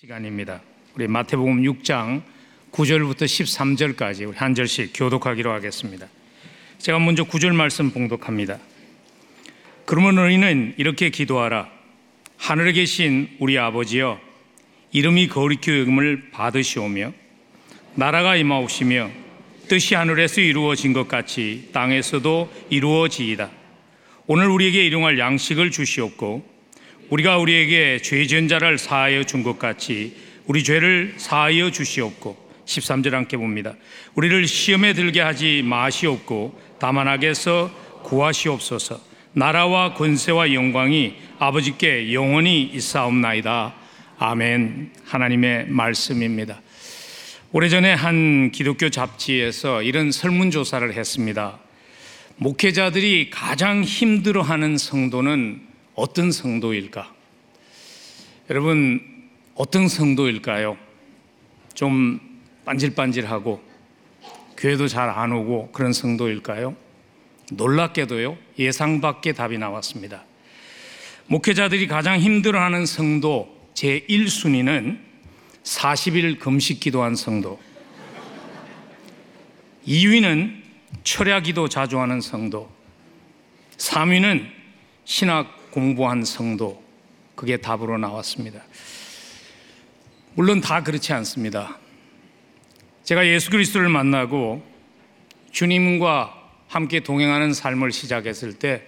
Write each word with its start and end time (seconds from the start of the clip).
시간입니다. 0.00 0.62
우리 0.94 1.06
마태복음 1.08 1.60
6장 1.60 2.22
9절부터 2.72 3.24
13절까지 3.24 4.26
우리 4.26 4.34
한 4.34 4.54
절씩 4.54 4.92
교독하기로 4.94 5.52
하겠습니다. 5.52 6.06
제가 6.78 6.98
먼저 6.98 7.24
9절 7.24 7.54
말씀 7.54 7.90
봉독합니다. 7.90 8.58
그러면 9.84 10.14
너희는 10.14 10.76
이렇게 10.78 11.10
기도하라. 11.10 11.68
하늘에 12.38 12.72
계신 12.72 13.28
우리 13.40 13.58
아버지여 13.58 14.18
이름이 14.92 15.28
거룩히 15.28 15.80
여김을 15.80 16.30
받으시오며 16.30 17.12
나라가 17.94 18.36
임하옵시며 18.36 19.10
뜻이 19.68 19.96
하늘에서 19.96 20.40
이루어진 20.40 20.94
것 20.94 21.08
같이 21.08 21.68
땅에서도 21.74 22.50
이루어지이다. 22.70 23.50
오늘 24.26 24.48
우리에게 24.48 24.82
일용할 24.86 25.18
양식을 25.18 25.70
주시옵고 25.70 26.49
우리가 27.10 27.38
우리에게 27.38 27.98
죄 28.02 28.24
지은 28.26 28.48
자를 28.48 28.78
사하여 28.78 29.24
준 29.24 29.42
것 29.42 29.58
같이 29.58 30.16
우리 30.46 30.62
죄를 30.62 31.14
사하여 31.16 31.70
주시옵고 31.70 32.50
13절 32.66 33.10
함께 33.10 33.36
봅니다. 33.36 33.74
우리를 34.14 34.46
시험에 34.46 34.92
들게 34.92 35.20
하지 35.20 35.62
마시옵고 35.64 36.58
다만 36.78 37.08
악에서 37.08 37.70
구하시옵소서. 38.04 39.00
나라와 39.32 39.94
권세와 39.94 40.52
영광이 40.54 41.14
아버지께 41.38 42.12
영원히 42.12 42.62
있사옵나이다. 42.62 43.74
아멘. 44.18 44.92
하나님의 45.04 45.66
말씀입니다. 45.68 46.60
오래전에 47.52 47.92
한 47.92 48.52
기독교 48.52 48.88
잡지에서 48.88 49.82
이런 49.82 50.12
설문조사를 50.12 50.94
했습니다. 50.94 51.58
목회자들이 52.36 53.30
가장 53.30 53.82
힘들어하는 53.82 54.78
성도는 54.78 55.69
어떤 55.94 56.32
성도일까? 56.32 57.14
여러분, 58.48 59.28
어떤 59.54 59.88
성도일까요? 59.88 60.76
좀 61.74 62.20
반질반질하고 62.64 63.62
교회도 64.56 64.88
잘 64.88 65.08
안 65.08 65.32
오고 65.32 65.72
그런 65.72 65.92
성도일까요? 65.92 66.76
놀랍게도요, 67.52 68.36
예상 68.58 69.00
밖의 69.00 69.34
답이 69.34 69.58
나왔습니다. 69.58 70.24
목회자들이 71.26 71.86
가장 71.86 72.18
힘들어하는 72.18 72.86
성도 72.86 73.56
제 73.74 74.04
1순위는 74.08 74.98
40일 75.62 76.38
금식 76.38 76.80
기도한 76.80 77.14
성도. 77.16 77.60
2위는 79.86 80.60
철야 81.04 81.40
기도 81.40 81.68
자주 81.68 81.98
하는 82.00 82.20
성도. 82.20 82.70
3위는 83.78 84.46
신학 85.04 85.59
공부한 85.70 86.24
성도. 86.24 86.82
그게 87.34 87.56
답으로 87.56 87.96
나왔습니다. 87.98 88.62
물론 90.34 90.60
다 90.60 90.82
그렇지 90.82 91.12
않습니다. 91.12 91.78
제가 93.04 93.26
예수 93.26 93.50
그리스도를 93.50 93.88
만나고 93.88 94.62
주님과 95.50 96.36
함께 96.68 97.00
동행하는 97.00 97.52
삶을 97.52 97.92
시작했을 97.92 98.54
때 98.54 98.82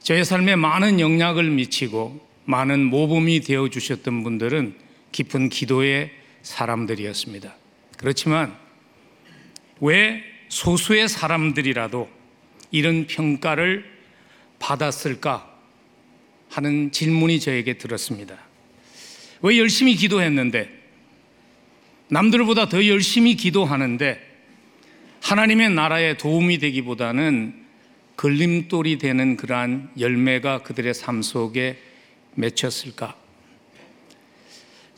저의 0.00 0.24
삶에 0.24 0.56
많은 0.56 1.00
영향을 1.00 1.44
미치고 1.50 2.26
많은 2.44 2.84
모범이 2.84 3.40
되어 3.40 3.68
주셨던 3.68 4.22
분들은 4.22 4.74
깊은 5.12 5.48
기도의 5.48 6.10
사람들이었습니다. 6.42 7.54
그렇지만 7.96 8.56
왜 9.80 10.22
소수의 10.48 11.08
사람들이라도 11.08 12.08
이런 12.70 13.06
평가를 13.06 13.84
받았을까 14.58 15.47
하는 16.48 16.90
질문이 16.90 17.40
저에게 17.40 17.74
들었습니다. 17.78 18.36
왜 19.42 19.58
열심히 19.58 19.94
기도했는데 19.94 20.70
남들보다 22.08 22.68
더 22.68 22.86
열심히 22.86 23.36
기도하는데 23.36 24.20
하나님의 25.20 25.70
나라에 25.70 26.16
도움이 26.16 26.58
되기보다는 26.58 27.66
걸림돌이 28.16 28.98
되는 28.98 29.36
그러한 29.36 29.90
열매가 29.98 30.62
그들의 30.62 30.94
삶 30.94 31.22
속에 31.22 31.78
맺혔을까? 32.34 33.14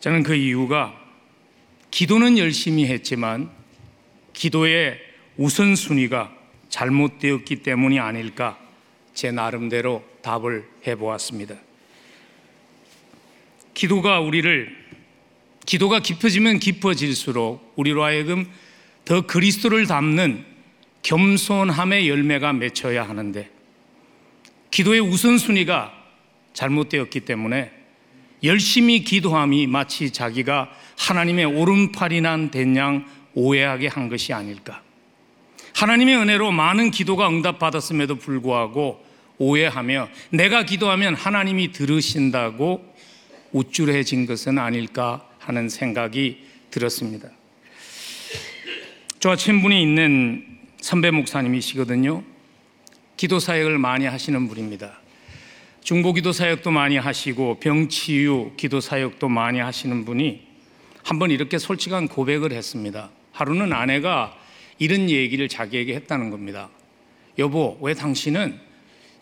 저는 0.00 0.22
그 0.22 0.34
이유가 0.34 0.98
기도는 1.91 2.38
열심히 2.38 2.86
했지만 2.86 3.50
기도의 4.32 4.98
우선순위가 5.36 6.34
잘못되었기 6.69 7.56
때문이 7.56 7.98
아닐까 7.98 8.58
제 9.12 9.30
나름대로 9.30 10.09
답을 10.22 10.69
해보았습니다. 10.86 11.56
기도가 13.75 14.20
우리를 14.20 14.76
기도가 15.66 16.00
깊어지면 16.00 16.58
깊어질수록 16.58 17.75
우리로 17.76 18.03
하여금 18.03 18.47
더 19.04 19.26
그리스도를 19.26 19.86
담는 19.86 20.44
겸손함의 21.03 22.09
열매가 22.09 22.53
맺혀야 22.53 23.09
하는데 23.09 23.50
기도의 24.70 25.00
우선순위가 25.00 25.92
잘못되었기 26.53 27.20
때문에 27.20 27.72
열심히 28.42 29.04
기도함이 29.04 29.66
마치 29.66 30.10
자기가 30.12 30.70
하나님의 30.98 31.44
오른팔이 31.44 32.22
된양 32.50 33.06
오해하게 33.34 33.88
한 33.88 34.09
것이 34.09 34.32
아닐까. 34.32 34.82
하나님의 35.75 36.16
은혜로 36.16 36.50
많은 36.50 36.91
기도가 36.91 37.28
응답받았음에도 37.28 38.16
불구하고 38.16 39.04
오해하며 39.40 40.08
내가 40.30 40.64
기도하면 40.64 41.14
하나님이 41.14 41.72
들으신다고 41.72 42.84
우쭐해진 43.52 44.26
것은 44.26 44.58
아닐까 44.58 45.26
하는 45.38 45.68
생각이 45.68 46.44
들었습니다. 46.70 47.30
저와 49.18 49.36
친분이 49.36 49.82
있는 49.82 50.46
선배 50.80 51.10
목사님이시거든요. 51.10 52.22
기도 53.16 53.40
사역을 53.40 53.78
많이 53.78 54.04
하시는 54.04 54.46
분입니다. 54.46 55.00
중보 55.82 56.12
기도 56.12 56.32
사역도 56.32 56.70
많이 56.70 56.98
하시고 56.98 57.58
병치유 57.60 58.52
기도 58.56 58.80
사역도 58.80 59.28
많이 59.28 59.58
하시는 59.58 60.04
분이 60.04 60.46
한번 61.02 61.30
이렇게 61.30 61.58
솔직한 61.58 62.08
고백을 62.08 62.52
했습니다. 62.52 63.10
하루는 63.32 63.72
아내가 63.72 64.36
이런 64.78 65.08
얘기를 65.08 65.48
자기에게 65.48 65.94
했다는 65.94 66.30
겁니다. 66.30 66.68
여보, 67.38 67.78
왜 67.80 67.94
당신은 67.94 68.69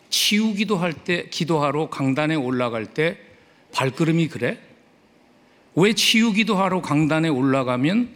치유 0.09 0.53
기도 0.53 0.77
할 0.77 0.93
때, 0.93 1.27
기도하러 1.29 1.89
강단에 1.89 2.35
올라갈 2.35 2.85
때 2.85 3.17
발걸음이 3.73 4.27
그래? 4.27 4.59
왜 5.75 5.93
치유 5.93 6.33
기도 6.33 6.57
하러 6.57 6.81
강단에 6.81 7.29
올라가면 7.29 8.09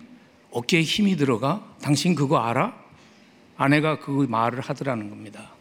어깨에 0.51 0.81
힘이 0.81 1.15
들어가? 1.15 1.63
당신 1.81 2.15
그거 2.15 2.39
알아? 2.39 2.75
아내가 3.55 3.99
그 3.99 4.25
말을 4.29 4.59
하더라는 4.61 5.09
겁니다. 5.09 5.51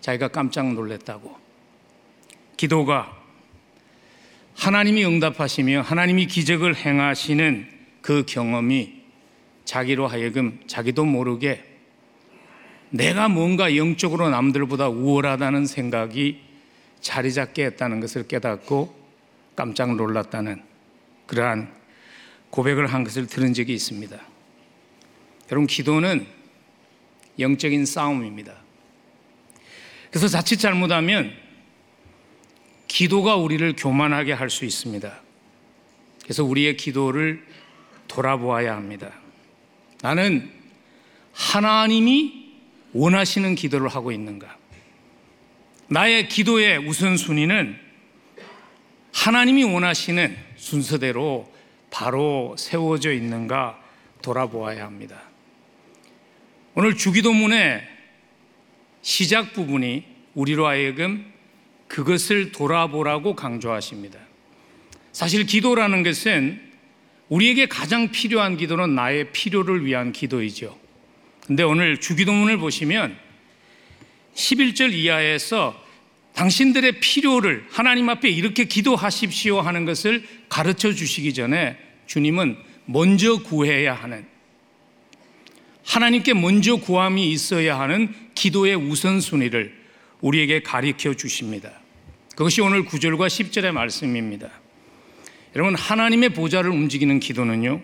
자기가 0.00 0.28
깜짝 0.28 0.72
놀랐다고. 0.72 1.36
기도가 2.56 3.16
하나님이 4.56 5.04
응답하시며 5.04 5.82
하나님이 5.82 6.26
기적을 6.26 6.76
행하시는 6.76 7.68
그 8.02 8.24
경험이 8.26 9.00
자기로 9.64 10.06
하여금 10.06 10.60
자기도 10.66 11.04
모르게 11.04 11.69
내가 12.90 13.28
뭔가 13.28 13.76
영적으로 13.76 14.28
남들보다 14.30 14.88
우월하다는 14.88 15.66
생각이 15.66 16.40
자리 17.00 17.32
잡게 17.32 17.64
했다는 17.66 18.00
것을 18.00 18.26
깨닫고 18.26 18.94
깜짝 19.56 19.94
놀랐다는 19.94 20.62
그러한 21.26 21.72
고백을 22.50 22.86
한 22.88 23.04
것을 23.04 23.26
들은 23.26 23.54
적이 23.54 23.74
있습니다. 23.74 24.20
여러분, 25.50 25.66
기도는 25.66 26.26
영적인 27.38 27.86
싸움입니다. 27.86 28.54
그래서 30.10 30.26
자칫 30.28 30.58
잘못하면 30.58 31.32
기도가 32.88 33.36
우리를 33.36 33.74
교만하게 33.76 34.32
할 34.32 34.50
수 34.50 34.64
있습니다. 34.64 35.20
그래서 36.24 36.44
우리의 36.44 36.76
기도를 36.76 37.44
돌아보아야 38.08 38.74
합니다. 38.74 39.12
나는 40.02 40.50
하나님이 41.32 42.49
원하시는 42.92 43.54
기도를 43.54 43.88
하고 43.88 44.12
있는가? 44.12 44.56
나의 45.88 46.28
기도의 46.28 46.78
우선순위는 46.78 47.76
하나님이 49.12 49.64
원하시는 49.64 50.36
순서대로 50.56 51.52
바로 51.90 52.54
세워져 52.56 53.12
있는가 53.12 53.80
돌아보아야 54.22 54.84
합니다. 54.84 55.22
오늘 56.74 56.96
주기도문의 56.96 57.82
시작 59.02 59.52
부분이 59.52 60.04
우리로 60.34 60.66
하여금 60.66 61.32
그것을 61.88 62.52
돌아보라고 62.52 63.34
강조하십니다. 63.34 64.18
사실 65.12 65.44
기도라는 65.44 66.04
것은 66.04 66.70
우리에게 67.28 67.66
가장 67.66 68.10
필요한 68.10 68.56
기도는 68.56 68.94
나의 68.94 69.32
필요를 69.32 69.84
위한 69.84 70.12
기도이죠. 70.12 70.79
근데 71.46 71.62
오늘 71.62 71.98
주기도문을 71.98 72.58
보시면 72.58 73.16
11절 74.34 74.92
이하에서 74.92 75.84
당신들의 76.34 77.00
필요를 77.00 77.66
하나님 77.70 78.08
앞에 78.08 78.28
이렇게 78.28 78.64
기도하십시오 78.64 79.60
하는 79.60 79.84
것을 79.84 80.24
가르쳐 80.48 80.92
주시기 80.92 81.34
전에 81.34 81.76
주님은 82.06 82.56
먼저 82.86 83.42
구해야 83.42 83.94
하는 83.94 84.24
하나님께 85.84 86.34
먼저 86.34 86.76
구함이 86.76 87.30
있어야 87.32 87.78
하는 87.78 88.14
기도의 88.34 88.76
우선순위를 88.76 89.74
우리에게 90.20 90.62
가르쳐 90.62 91.14
주십니다. 91.14 91.72
그것이 92.36 92.60
오늘 92.60 92.84
9절과 92.84 93.26
10절의 93.26 93.72
말씀입니다. 93.72 94.50
여러분, 95.56 95.74
하나님의 95.74 96.30
보좌를 96.30 96.70
움직이는 96.70 97.18
기도는요, 97.18 97.82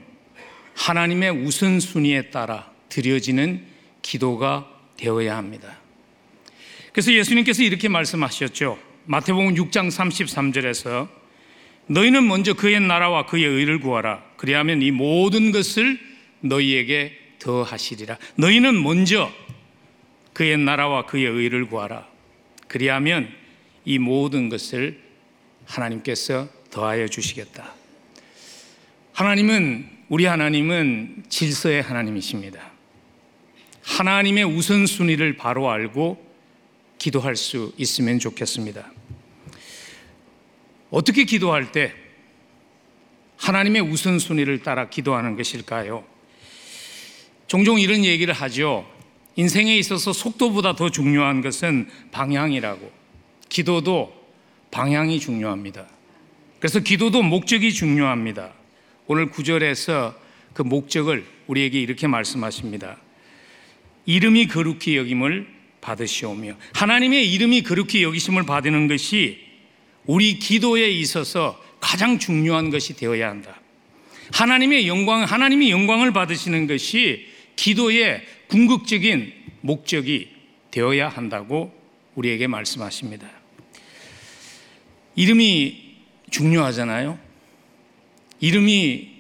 하나님의 0.75 1.31
우선순위에 1.31 2.31
따라 2.31 2.71
드려지는 2.89 3.65
기도가 4.03 4.71
되어야 4.97 5.37
합니다. 5.37 5.79
그래서 6.93 7.13
예수님께서 7.13 7.63
이렇게 7.63 7.89
말씀하셨죠. 7.89 8.79
마태복음 9.05 9.55
6장 9.55 9.91
33절에서 9.91 11.09
너희는 11.89 12.27
먼저 12.27 12.55
그의 12.55 12.81
나라와 12.81 13.27
그의 13.27 13.45
의를 13.45 13.81
구하라. 13.81 14.25
그리하면 14.37 14.83
이 14.83 14.91
모든 14.91 15.53
것을 15.53 15.99
너희에게 16.41 17.13
더하시리라. 17.39 18.19
너희는 18.37 18.83
먼저 18.83 19.31
그의 20.33 20.59
나라와 20.59 21.07
그의 21.07 21.27
의를 21.27 21.67
구하라. 21.67 22.09
그리하면 22.67 23.33
이 23.85 23.99
모든 23.99 24.49
것을 24.49 25.01
하나님께서 25.67 26.49
더하여 26.71 27.07
주시겠다. 27.09 27.73
하나님은 29.13 29.89
우리 30.09 30.27
하나님은 30.27 31.25
질서의 31.29 31.83
하나님이십니다. 31.83 32.76
하나님의 33.87 34.45
우선순위를 34.45 35.37
바로 35.37 35.71
알고 35.71 36.23
기도할 36.99 37.37
수 37.37 37.73
있으면 37.79 38.19
좋겠습니다. 38.19 38.91
어떻게 40.91 41.25
기도할 41.25 41.73
때 41.73 41.95
하나님의 43.39 43.83
우선순위를 43.83 44.63
따라 44.63 44.89
기도하는 44.89 45.37
것일까요? 45.37 46.05
종종 47.47 47.79
이런 47.79 48.05
얘기를 48.05 48.35
하죠. 48.35 48.91
인생에 49.37 49.77
있어서 49.79 50.13
속도보다 50.13 50.75
더 50.75 50.91
중요한 50.91 51.41
것은 51.41 51.89
방향이라고. 52.11 52.91
기도도 53.49 54.13
방향이 54.73 55.21
중요합니다. 55.21 55.87
그래서 56.59 56.81
기도도 56.81 57.23
목적이 57.23 57.73
중요합니다. 57.73 58.53
오늘 59.07 59.31
구절에서 59.31 60.19
그 60.55 60.63
목적을 60.63 61.25
우리에게 61.47 61.81
이렇게 61.81 62.09
말씀하십니다. 62.09 62.97
이름이 64.07 64.47
거룩히 64.47 64.97
여김을 64.97 65.47
받으시오며 65.81 66.57
하나님의 66.75 67.33
이름이 67.33 67.63
거룩히 67.63 68.03
여기심을 68.03 68.47
받는 68.47 68.89
것이 68.89 69.39
우리 70.07 70.39
기도에 70.39 70.89
있어서 70.89 71.63
가장 71.81 72.19
중요한 72.19 72.71
것이 72.71 72.97
되어야 72.97 73.29
한다. 73.29 73.61
하나님의 74.33 74.89
영광, 74.89 75.23
하나님이 75.23 75.71
영광을 75.71 76.13
받으시는 76.13 76.67
것이 76.67 77.27
기도의 77.55 78.25
궁극적인 78.49 79.33
목적이 79.61 80.31
되어야 80.71 81.09
한다고 81.09 81.73
우리에게 82.15 82.47
말씀하십니다. 82.47 83.29
이름이 85.15 85.97
중요하잖아요. 86.31 87.19
이름이 88.41 89.17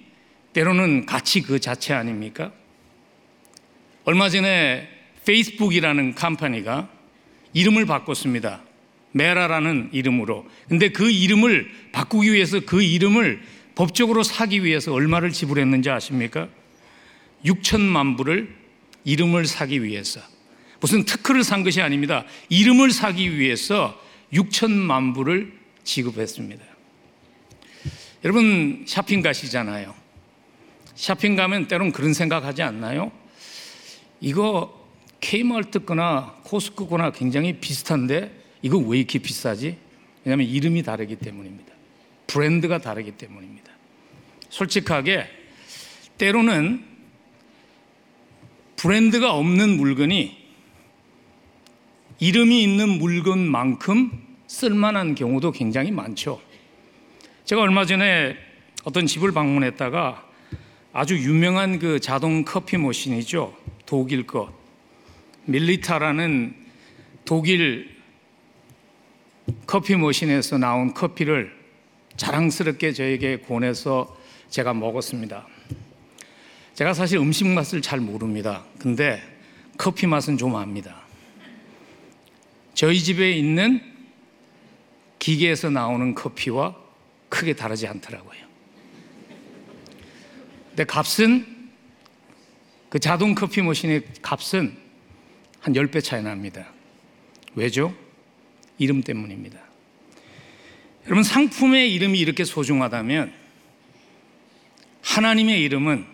때로는 0.52 1.06
가치 1.06 1.42
그 1.42 1.60
자체 1.60 1.94
아닙니까? 1.94 2.52
얼마 4.06 4.28
전에 4.28 4.88
페이스북이라는 5.24 6.14
company가 6.14 6.88
이름을 7.52 7.86
바꿨습니다. 7.86 8.62
Meta라는 9.10 9.90
이름으로. 9.92 10.46
근데 10.68 10.90
그 10.90 11.10
이름을 11.10 11.68
바꾸기 11.90 12.32
위해서 12.32 12.60
그 12.60 12.82
이름을 12.82 13.42
법적으로 13.74 14.22
사기 14.22 14.62
위해서 14.62 14.92
얼마를 14.92 15.32
지불했는지 15.32 15.90
아십니까? 15.90 16.48
6천만 17.44 18.16
불을 18.16 18.54
이름을 19.04 19.46
사기 19.46 19.82
위해서. 19.82 20.20
무슨 20.80 21.04
특허를 21.04 21.42
산 21.42 21.64
것이 21.64 21.82
아닙니다. 21.82 22.24
이름을 22.48 22.92
사기 22.92 23.36
위해서 23.36 24.00
6천만 24.32 25.14
불을 25.14 25.52
지급했습니다. 25.82 26.64
여러분 28.24 28.84
샤핑 28.86 29.20
가시잖아요. 29.22 29.92
샤핑 30.94 31.34
가면 31.34 31.66
때론 31.66 31.90
그런 31.90 32.14
생각하지 32.14 32.62
않나요? 32.62 33.10
이거 34.20 34.86
K마트 35.20 35.84
거나 35.84 36.34
코스코 36.44 36.88
거나 36.88 37.10
굉장히 37.10 37.58
비슷한데 37.58 38.30
이거 38.62 38.78
왜 38.78 38.98
이렇게 38.98 39.18
비싸지? 39.18 39.76
왜냐하면 40.24 40.46
이름이 40.46 40.82
다르기 40.82 41.16
때문입니다. 41.16 41.72
브랜드가 42.26 42.78
다르기 42.78 43.12
때문입니다. 43.12 43.72
솔직하게 44.48 45.26
때로는 46.18 46.84
브랜드가 48.76 49.34
없는 49.34 49.76
물건이 49.76 50.46
이름이 52.18 52.62
있는 52.62 52.88
물건만큼 52.98 54.26
쓸만한 54.46 55.14
경우도 55.14 55.52
굉장히 55.52 55.90
많죠. 55.90 56.40
제가 57.44 57.62
얼마 57.62 57.84
전에 57.84 58.36
어떤 58.84 59.06
집을 59.06 59.32
방문했다가 59.32 60.24
아주 60.92 61.16
유명한 61.18 61.78
그 61.78 62.00
자동 62.00 62.44
커피 62.44 62.78
머신이죠. 62.78 63.54
독일 63.86 64.26
것. 64.26 64.52
밀리타라는 65.44 66.54
독일 67.24 67.96
커피 69.66 69.94
머신에서 69.96 70.58
나온 70.58 70.92
커피를 70.92 71.56
자랑스럽게 72.16 72.92
저에게 72.92 73.38
권해서 73.38 74.16
제가 74.50 74.74
먹었습니다. 74.74 75.46
제가 76.74 76.94
사실 76.94 77.18
음식 77.18 77.46
맛을 77.46 77.80
잘 77.80 78.00
모릅니다. 78.00 78.64
근데 78.78 79.22
커피 79.78 80.06
맛은 80.06 80.36
좀 80.36 80.56
압니다. 80.56 81.02
저희 82.74 82.98
집에 82.98 83.32
있는 83.32 83.80
기계에서 85.18 85.70
나오는 85.70 86.14
커피와 86.14 86.76
크게 87.28 87.54
다르지 87.54 87.86
않더라고요. 87.86 88.46
근데 90.68 90.84
값은 90.84 91.55
그 92.96 93.00
자동 93.00 93.34
커피 93.34 93.60
머신의 93.60 94.04
값은 94.22 94.75
한 95.60 95.75
10배 95.75 96.02
차이 96.02 96.22
납니다. 96.22 96.72
왜죠? 97.54 97.94
이름 98.78 99.02
때문입니다. 99.02 99.58
여러분, 101.04 101.22
상품의 101.22 101.93
이름이 101.93 102.19
이렇게 102.19 102.44
소중하다면 102.44 103.34
하나님의 105.02 105.61
이름은 105.64 106.06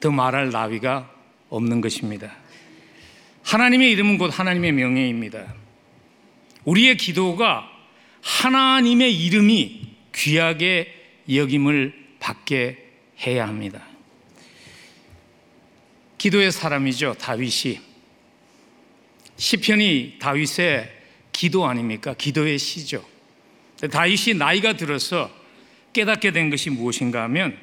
더 0.00 0.10
말할 0.10 0.48
나위가 0.48 1.14
없는 1.50 1.82
것입니다. 1.82 2.34
하나님의 3.42 3.90
이름은 3.92 4.16
곧 4.16 4.28
하나님의 4.28 4.72
명예입니다. 4.72 5.54
우리의 6.64 6.96
기도가 6.96 7.70
하나님의 8.22 9.14
이름이 9.14 9.94
귀하게 10.14 10.90
여김을 11.30 11.92
받게 12.18 12.78
해야 13.26 13.46
합니다. 13.46 13.82
기도의 16.26 16.50
사람이죠. 16.50 17.14
다윗이. 17.20 17.78
시편이 19.36 20.16
다윗의 20.18 20.90
기도 21.30 21.66
아닙니까? 21.66 22.14
기도의 22.14 22.58
시죠. 22.58 23.04
다윗이 23.92 24.34
나이가 24.36 24.72
들어서 24.72 25.30
깨닫게 25.92 26.32
된 26.32 26.50
것이 26.50 26.70
무엇인가 26.70 27.22
하면 27.24 27.56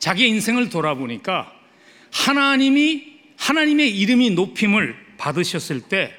자기 0.00 0.26
인생을 0.26 0.68
돌아보니까 0.68 1.52
하나님이 2.10 3.20
하나님의 3.36 3.96
이름이 3.96 4.30
높임을 4.30 4.96
받으셨을 5.16 5.82
때 5.82 6.12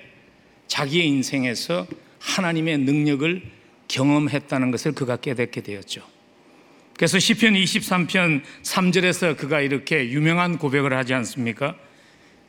자기의 0.68 1.06
인생에서 1.08 1.86
하나님의 2.20 2.78
능력을 2.78 3.42
경험했다는 3.90 4.72
것을 4.72 4.94
그가 4.94 5.18
깨닫게 5.18 5.60
되었죠. 5.60 6.13
그래서 6.96 7.18
시편 7.18 7.54
23편 7.54 8.44
3절에서 8.62 9.38
그가 9.38 9.62
이렇게 9.62 10.10
유명한 10.10 10.58
고백을 10.58 10.94
하지 10.94 11.14
않습니까? 11.16 11.76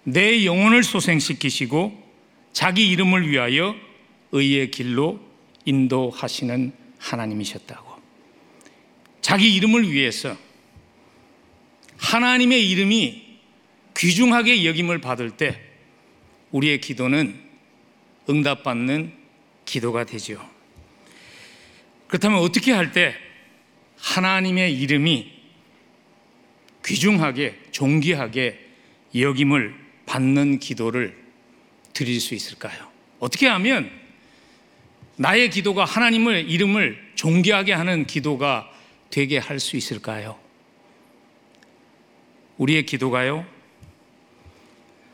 내 0.04 0.44
영혼을 0.44 0.82
소생시키시고 0.82 2.02
자기 2.52 2.90
이름을 2.90 3.28
위하여 3.28 3.74
의의 4.32 4.70
길로 4.70 5.20
인도하시는 5.64 6.72
하나님이셨다고. 6.98 7.94
자기 9.22 9.54
이름을 9.54 9.90
위해서 9.90 10.36
하나님의 11.96 12.68
이름이 12.70 13.24
귀중하게 13.96 14.66
여김을 14.66 15.00
받을 15.00 15.30
때 15.30 15.58
우리의 16.50 16.80
기도는 16.80 17.40
응답받는 18.28 19.12
기도가 19.64 20.04
되죠. 20.04 20.38
그렇다면 22.08 22.40
어떻게 22.40 22.72
할 22.72 22.92
때 22.92 23.24
하나님의 24.04 24.78
이름이 24.78 25.32
귀중하게, 26.84 27.58
존귀하게 27.70 28.61
여김을 29.16 29.75
받는 30.04 30.58
기도를 30.58 31.16
드릴 31.94 32.20
수 32.20 32.34
있을까요? 32.34 32.90
어떻게 33.18 33.46
하면 33.49 33.90
나의 35.16 35.49
기도가 35.49 35.87
하나님의 35.87 36.44
이름을 36.44 37.12
존귀하게 37.14 37.73
하는 37.73 38.06
기도가 38.06 38.70
되게 39.11 39.38
할 39.38 39.58
수 39.58 39.76
있을까요? 39.76 40.38
우리의 42.58 42.84
기도가요, 42.84 43.46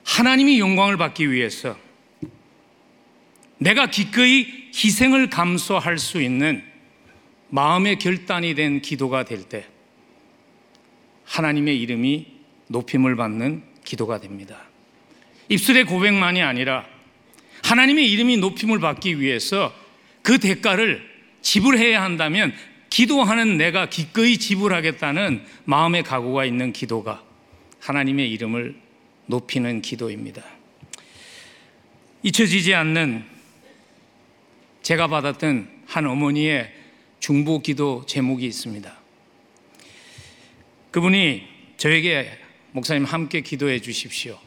하나님이 0.05 0.59
영광을 0.59 0.97
받기 0.97 1.31
위해서 1.31 1.79
내가 3.59 3.87
기꺼이 3.87 4.71
희생을 4.75 5.31
감수할 5.31 5.99
수 5.99 6.21
있는 6.21 6.70
마음의 7.51 7.99
결단이 7.99 8.55
된 8.55 8.81
기도가 8.81 9.25
될 9.25 9.43
때 9.49 9.67
하나님의 11.25 11.81
이름이 11.81 12.27
높임을 12.69 13.17
받는 13.17 13.63
기도가 13.85 14.21
됩니다. 14.21 14.63
입술의 15.49 15.85
고백만이 15.85 16.43
아니라 16.43 16.87
하나님의 17.63 18.11
이름이 18.11 18.39
높임을 18.39 18.81
받기 18.81 19.21
위해서 19.21 19.75
그 20.23 20.39
대가를 20.39 21.09
지불해야 21.43 22.03
한다면 22.03 22.53
기도하는 22.91 23.57
내가 23.57 23.89
기꺼이 23.89 24.39
지불하겠다는 24.39 25.45
마음의 25.65 26.03
각오가 26.03 26.45
있는 26.45 26.73
기도가 26.73 27.23
하나님의 27.81 28.31
이름을 28.33 28.75
높이는 29.27 29.81
기도입니다. 29.81 30.43
잊혀지지 32.23 32.75
않는 32.75 33.25
제가 34.83 35.07
받았던 35.07 35.69
한 35.87 36.07
어머니의 36.07 36.80
중보 37.21 37.61
기도 37.61 38.05
제목이 38.07 38.47
있습니다. 38.47 38.99
그분이 40.91 41.47
저에게 41.77 42.31
목사님 42.73 43.05
함께 43.05 43.43
기도해 43.43 43.81
주십시오. 43.81 44.39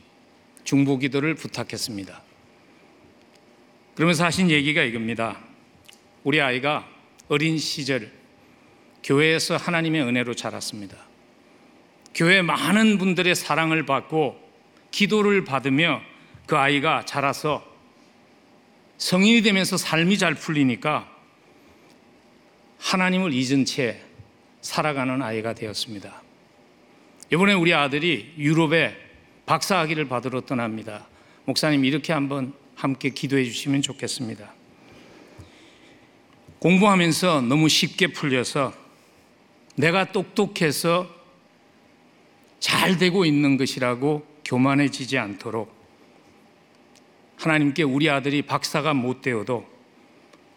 중보 0.64 0.98
기도를 0.98 1.36
부탁했습니다. 1.36 2.22
그러면서 3.96 4.26
하신 4.26 4.50
얘기가 4.50 4.82
이겁니다. 4.82 5.40
우리 6.24 6.42
아이가 6.42 6.90
어린 7.28 7.58
시절 7.60 8.12
교회에서 9.04 9.56
하나님의 9.58 10.02
은혜로 10.02 10.34
자랐습니다. 10.34 10.98
교회 12.16 12.42
많은 12.42 12.98
분들의 12.98 13.36
사랑을 13.36 13.86
받고 13.86 14.40
기도를 14.92 15.44
받으며 15.44 16.02
그 16.48 16.58
아이가 16.58 17.06
자라서 17.06 17.64
성인이 18.98 19.42
되면서 19.44 19.78
삶이 19.78 20.18
잘 20.18 20.34
풀리니까 20.34 21.13
하나님을 22.84 23.34
잊은 23.34 23.64
채 23.64 24.02
살아가는 24.62 25.22
아이가 25.22 25.54
되었습니다. 25.54 26.22
이번에 27.32 27.54
우리 27.54 27.74
아들이 27.74 28.34
유럽에 28.38 28.96
박사학위를 29.46 30.08
받으러 30.08 30.42
떠납니다. 30.42 31.08
목사님 31.46 31.86
이렇게 31.86 32.12
한번 32.14 32.54
함께 32.76 33.10
기도해 33.10 33.46
주시면 33.46 33.82
좋겠습니다. 33.82 34.54
공부하면서 36.60 37.42
너무 37.42 37.70
쉽게 37.70 38.08
풀려서 38.08 38.74
내가 39.76 40.12
똑똑해서 40.12 41.10
잘 42.60 42.98
되고 42.98 43.26
있는 43.26 43.58
것이라고 43.58 44.26
교만해지지 44.46 45.18
않도록 45.18 45.74
하나님께 47.38 47.84
우리 47.84 48.10
아들이 48.10 48.42
박사가 48.42 48.94
못 48.94 49.22
되어도 49.22 49.66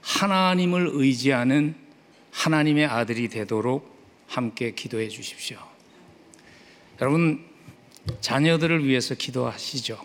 하나님을 0.02 0.90
의지하는 0.92 1.85
하나님의 2.36 2.84
아들이 2.86 3.28
되도록 3.28 3.96
함께 4.28 4.72
기도해 4.72 5.08
주십시오. 5.08 5.58
여러분, 7.00 7.44
자녀들을 8.20 8.86
위해서 8.86 9.14
기도하시죠. 9.14 9.98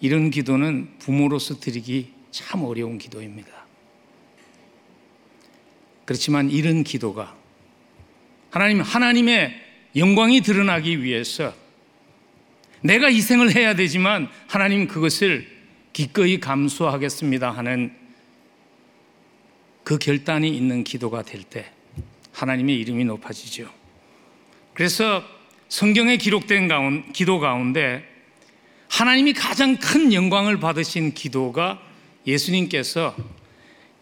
이런 0.00 0.30
기도는 0.30 0.98
부모로서 1.00 1.58
드리기 1.58 2.12
참 2.30 2.62
어려운 2.62 2.98
기도입니다. 2.98 3.50
그렇지만 6.04 6.48
이런 6.50 6.84
기도가 6.84 7.36
하나님, 8.50 8.80
하나님의 8.80 9.52
영광이 9.96 10.42
드러나기 10.42 11.02
위해서 11.02 11.54
내가 12.80 13.08
희생을 13.08 13.54
해야 13.54 13.74
되지만 13.74 14.28
하나님 14.46 14.86
그것을 14.86 15.46
기꺼이 15.92 16.38
감수하겠습니다 16.38 17.50
하는 17.50 18.07
그 19.88 19.96
결단이 19.96 20.54
있는 20.54 20.84
기도가 20.84 21.22
될 21.22 21.44
때 21.44 21.64
하나님의 22.34 22.78
이름이 22.78 23.06
높아지죠. 23.06 23.72
그래서 24.74 25.24
성경에 25.70 26.18
기록된 26.18 26.68
가운, 26.68 27.10
기도 27.14 27.40
가운데 27.40 28.04
하나님이 28.90 29.32
가장 29.32 29.78
큰 29.78 30.12
영광을 30.12 30.60
받으신 30.60 31.14
기도가 31.14 31.80
예수님께서 32.26 33.16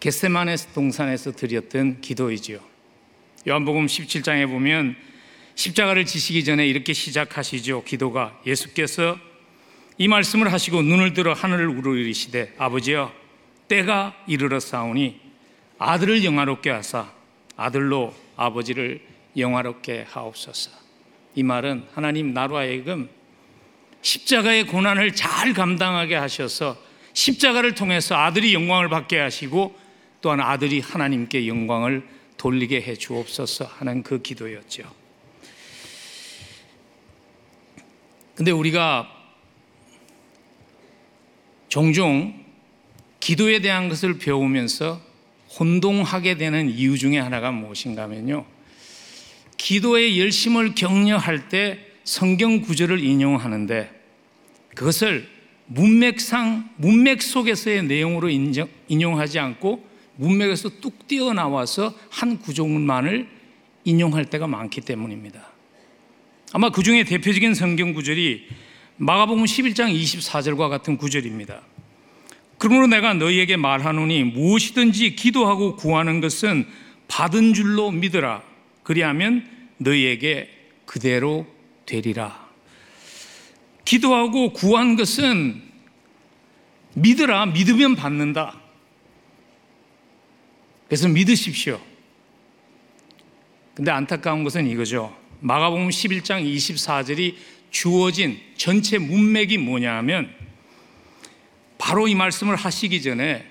겟세마네 0.01 0.57
동산에서 0.75 1.31
드렸던 1.31 2.01
기도이지요. 2.01 2.59
요한복음 3.47 3.85
17장에 3.85 4.45
보면 4.49 4.97
십자가를 5.55 6.05
지시기 6.05 6.43
전에 6.43 6.67
이렇게 6.67 6.91
시작하시죠. 6.91 7.85
기도가 7.85 8.37
예수께서 8.45 9.17
이 9.97 10.09
말씀을 10.09 10.51
하시고 10.51 10.81
눈을 10.81 11.13
들어 11.13 11.31
하늘을 11.31 11.69
우러리시되 11.69 12.55
아버지여 12.57 13.13
때가 13.69 14.21
이르러 14.27 14.59
싸우니 14.59 15.26
아들을 15.79 16.23
영화롭게 16.23 16.69
하사 16.69 17.11
아들로 17.55 18.13
아버지를 18.35 19.01
영화롭게 19.35 20.05
하옵소서. 20.09 20.71
이 21.35 21.43
말은 21.43 21.85
하나님 21.93 22.33
나로 22.33 22.57
하여금 22.57 23.09
십자가의 24.01 24.67
고난을 24.67 25.15
잘 25.15 25.53
감당하게 25.53 26.15
하셔서 26.15 26.77
십자가를 27.13 27.75
통해서 27.75 28.15
아들이 28.15 28.53
영광을 28.53 28.89
받게 28.89 29.17
하시고 29.19 29.75
또한 30.21 30.39
아들이 30.39 30.79
하나님께 30.79 31.47
영광을 31.47 32.07
돌리게 32.37 32.81
해 32.81 32.95
주옵소서 32.95 33.65
하는 33.65 34.03
그 34.03 34.21
기도였죠. 34.21 34.83
근데 38.35 38.51
우리가 38.51 39.11
종종 41.69 42.45
기도에 43.19 43.59
대한 43.59 43.89
것을 43.89 44.19
배우면서 44.19 45.01
혼동하게 45.59 46.37
되는 46.37 46.69
이유 46.69 46.97
중에 46.97 47.19
하나가 47.19 47.51
무엇인가 47.51 48.03
하면요. 48.03 48.45
기도의 49.57 50.19
열심을 50.19 50.75
격려할 50.75 51.49
때 51.49 51.79
성경 52.03 52.61
구절을 52.61 53.03
인용하는데 53.03 53.89
그것을 54.75 55.27
문맥상, 55.65 56.69
문맥 56.77 57.21
속에서의 57.21 57.83
내용으로 57.83 58.29
인정, 58.29 58.69
인용하지 58.87 59.39
않고 59.39 59.85
문맥에서 60.15 60.69
뚝 60.81 61.07
띄어나와서 61.07 61.93
한 62.09 62.39
구절만을 62.39 63.27
인용할 63.83 64.25
때가 64.25 64.47
많기 64.47 64.81
때문입니다. 64.81 65.47
아마 66.53 66.69
그 66.69 66.83
중에 66.83 67.03
대표적인 67.03 67.53
성경 67.53 67.93
구절이 67.93 68.47
마가복음 68.97 69.43
11장 69.43 69.93
24절과 69.93 70.69
같은 70.69 70.97
구절입니다. 70.97 71.61
그러므로 72.57 72.87
내가 72.87 73.13
너희에게 73.13 73.55
말하노니 73.55 74.23
무엇이든지 74.23 75.15
기도하고 75.15 75.75
구하는 75.75 76.21
것은 76.21 76.67
받은 77.07 77.53
줄로 77.53 77.91
믿으라. 77.91 78.43
그리하면 78.83 79.47
너희에게 79.77 80.49
그대로 80.85 81.45
되리라. 81.85 82.47
기도하고 83.85 84.53
구한 84.53 84.95
것은 84.95 85.61
믿으라. 86.95 87.47
믿으면 87.47 87.95
받는다. 87.95 88.59
그래서 90.87 91.07
믿으십시오. 91.07 91.79
근데 93.75 93.91
안타까운 93.91 94.43
것은 94.43 94.65
이거죠. 94.67 95.15
마가복음 95.41 95.89
11장 95.89 96.43
24절이 96.43 97.35
주어진 97.69 98.39
전체 98.55 98.97
문맥이 98.97 99.59
뭐냐 99.59 99.95
하면 99.97 100.33
바로 101.87 102.09
이 102.09 102.15
말씀을 102.15 102.57
하시기 102.57 103.01
전에 103.01 103.45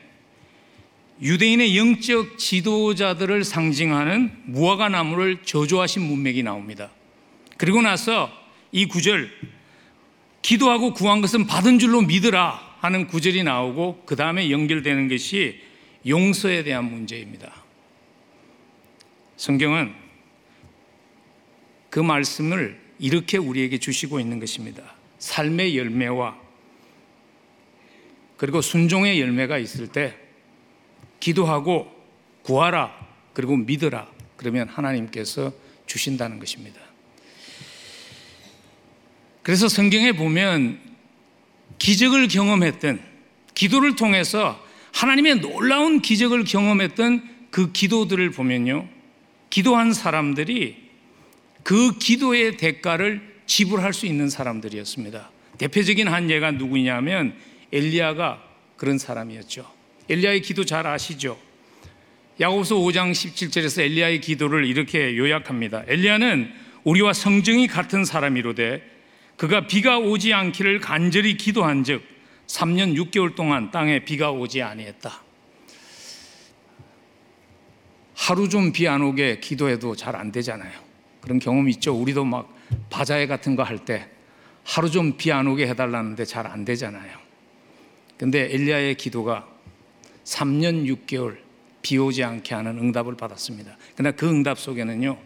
유대인의 1.22 1.74
영적 1.78 2.36
지도자들을 2.36 3.44
상징하는 3.44 4.30
무화과 4.44 4.90
나무를 4.90 5.42
저주하신 5.42 6.02
문맥이 6.02 6.42
나옵니다. 6.42 6.90
그리고 7.56 7.80
나서 7.80 8.30
이 8.72 8.84
구절 8.84 9.30
기도하고 10.42 10.92
구한 10.92 11.22
것은 11.22 11.46
받은 11.46 11.78
줄로 11.78 12.02
믿으라 12.02 12.60
하는 12.80 13.06
구절이 13.06 13.42
나오고 13.42 14.02
그 14.04 14.16
다음에 14.16 14.50
연결되는 14.50 15.08
것이 15.08 15.58
용서에 16.06 16.62
대한 16.62 16.90
문제입니다. 16.90 17.50
성경은 19.38 19.94
그 21.88 22.00
말씀을 22.00 22.78
이렇게 22.98 23.38
우리에게 23.38 23.78
주시고 23.78 24.20
있는 24.20 24.40
것입니다. 24.40 24.82
삶의 25.20 25.78
열매와 25.78 26.45
그리고 28.36 28.60
순종의 28.60 29.20
열매가 29.20 29.58
있을 29.58 29.88
때 29.88 30.14
기도하고 31.20 31.90
구하라 32.42 32.94
그리고 33.32 33.56
믿으라 33.56 34.08
그러면 34.36 34.68
하나님께서 34.68 35.52
주신다는 35.86 36.38
것입니다. 36.38 36.80
그래서 39.42 39.68
성경에 39.68 40.12
보면 40.12 40.80
기적을 41.78 42.28
경험했던 42.28 43.00
기도를 43.54 43.96
통해서 43.96 44.62
하나님의 44.92 45.40
놀라운 45.40 46.00
기적을 46.00 46.44
경험했던 46.44 47.48
그 47.50 47.72
기도들을 47.72 48.30
보면요. 48.30 48.88
기도한 49.50 49.92
사람들이 49.92 50.86
그 51.62 51.96
기도의 51.98 52.56
대가를 52.56 53.36
지불할 53.46 53.92
수 53.92 54.06
있는 54.06 54.28
사람들이었습니다. 54.28 55.30
대표적인 55.58 56.08
한 56.08 56.30
예가 56.30 56.52
누구냐면 56.52 57.34
엘리야가 57.72 58.42
그런 58.76 58.98
사람이었죠. 58.98 59.70
엘리야의 60.08 60.42
기도 60.42 60.64
잘 60.64 60.86
아시죠? 60.86 61.38
야고보서 62.40 62.76
5장 62.76 63.12
17절에서 63.12 63.82
엘리야의 63.82 64.20
기도를 64.20 64.66
이렇게 64.66 65.16
요약합니다. 65.16 65.84
엘리야는 65.86 66.52
우리와 66.84 67.12
성정이 67.12 67.66
같은 67.66 68.04
사람이로되 68.04 68.82
그가 69.36 69.66
비가 69.66 69.98
오지 69.98 70.32
않기를 70.32 70.80
간절히 70.80 71.36
기도한즉 71.36 72.02
3년 72.46 72.94
6개월 73.10 73.34
동안 73.34 73.70
땅에 73.70 74.04
비가 74.04 74.30
오지 74.30 74.62
아니했다. 74.62 75.22
하루 78.14 78.48
좀 78.48 78.72
비 78.72 78.88
안 78.88 79.02
오게 79.02 79.40
기도해도 79.40 79.94
잘 79.94 80.16
안 80.16 80.32
되잖아요. 80.32 80.72
그런 81.20 81.38
경험 81.38 81.68
있죠. 81.70 81.94
우리도 81.94 82.24
막 82.24 82.54
바자회 82.90 83.26
같은 83.26 83.56
거 83.56 83.62
할 83.62 83.78
때 83.84 84.08
하루 84.64 84.90
좀 84.90 85.16
비 85.16 85.32
안 85.32 85.46
오게 85.46 85.66
해달라는데 85.68 86.24
잘 86.24 86.46
안 86.46 86.64
되잖아요. 86.64 87.25
근데 88.18 88.52
엘리야의 88.52 88.96
기도가 88.96 89.46
3년 90.24 90.86
6개월 91.06 91.38
비 91.82 91.98
오지 91.98 92.24
않게 92.24 92.54
하는 92.54 92.78
응답을 92.78 93.16
받았습니다. 93.16 93.76
그러나 93.94 94.16
그 94.16 94.28
응답 94.28 94.58
속에는요. 94.58 95.18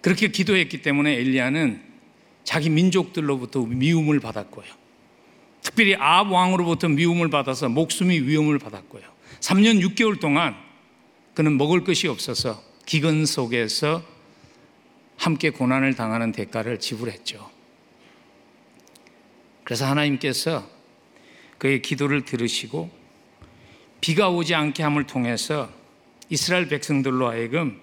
그렇게 0.00 0.28
기도했기 0.28 0.82
때문에 0.82 1.12
엘리야는 1.14 1.80
자기 2.42 2.70
민족들로부터 2.70 3.62
미움을 3.62 4.20
받았고요. 4.20 4.66
특별히 5.62 5.94
아합 5.94 6.30
왕으로부터 6.30 6.88
미움을 6.88 7.30
받아서 7.30 7.68
목숨이 7.68 8.20
위험을 8.20 8.58
받았고요. 8.58 9.02
3년 9.40 9.80
6개월 9.82 10.20
동안 10.20 10.54
그는 11.34 11.56
먹을 11.56 11.84
것이 11.84 12.06
없어서 12.08 12.62
기근 12.86 13.24
속에서 13.24 14.02
함께 15.16 15.50
고난을 15.50 15.94
당하는 15.94 16.32
대가를 16.32 16.80
지불했죠. 16.80 17.50
그래서 19.64 19.86
하나님께서 19.86 20.73
그의 21.58 21.82
기도를 21.82 22.24
들으시고 22.24 22.90
비가 24.00 24.28
오지 24.28 24.54
않게 24.54 24.82
함을 24.82 25.06
통해서 25.06 25.70
이스라엘 26.28 26.68
백성들로 26.68 27.28
하여금 27.28 27.80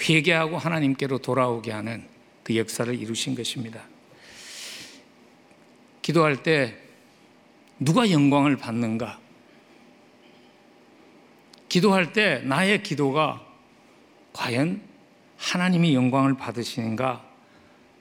회개하고 0.00 0.58
하나님께로 0.58 1.18
돌아오게 1.18 1.72
하는 1.72 2.06
그 2.42 2.56
역사를 2.56 2.92
이루신 2.94 3.34
것입니다. 3.34 3.82
기도할 6.02 6.42
때 6.42 6.76
누가 7.78 8.10
영광을 8.10 8.56
받는가? 8.56 9.20
기도할 11.68 12.12
때 12.12 12.40
나의 12.44 12.82
기도가 12.82 13.44
과연 14.32 14.80
하나님이 15.36 15.94
영광을 15.94 16.34
받으시는가 16.36 17.24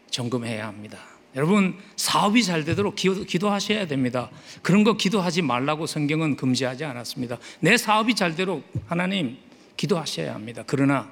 점검해야 0.10 0.68
합니다. 0.68 1.17
여러분 1.36 1.78
사업이 1.96 2.44
잘 2.44 2.64
되도록 2.64 2.96
기도, 2.96 3.50
하셔야 3.50 3.86
됩니다. 3.86 4.30
그런 4.62 4.84
거 4.84 4.98
기도하지 4.98 5.42
말라고 5.44 5.86
성경은 5.86 6.36
금지하지 6.36 6.86
않았습니다. 6.86 7.38
내 7.60 7.78
사업이 7.78 8.16
잘 8.16 8.32
되도록 8.32 8.64
하나님 8.88 9.38
기도하셔야 9.76 10.34
합니다. 10.34 10.64
그러나 10.66 11.12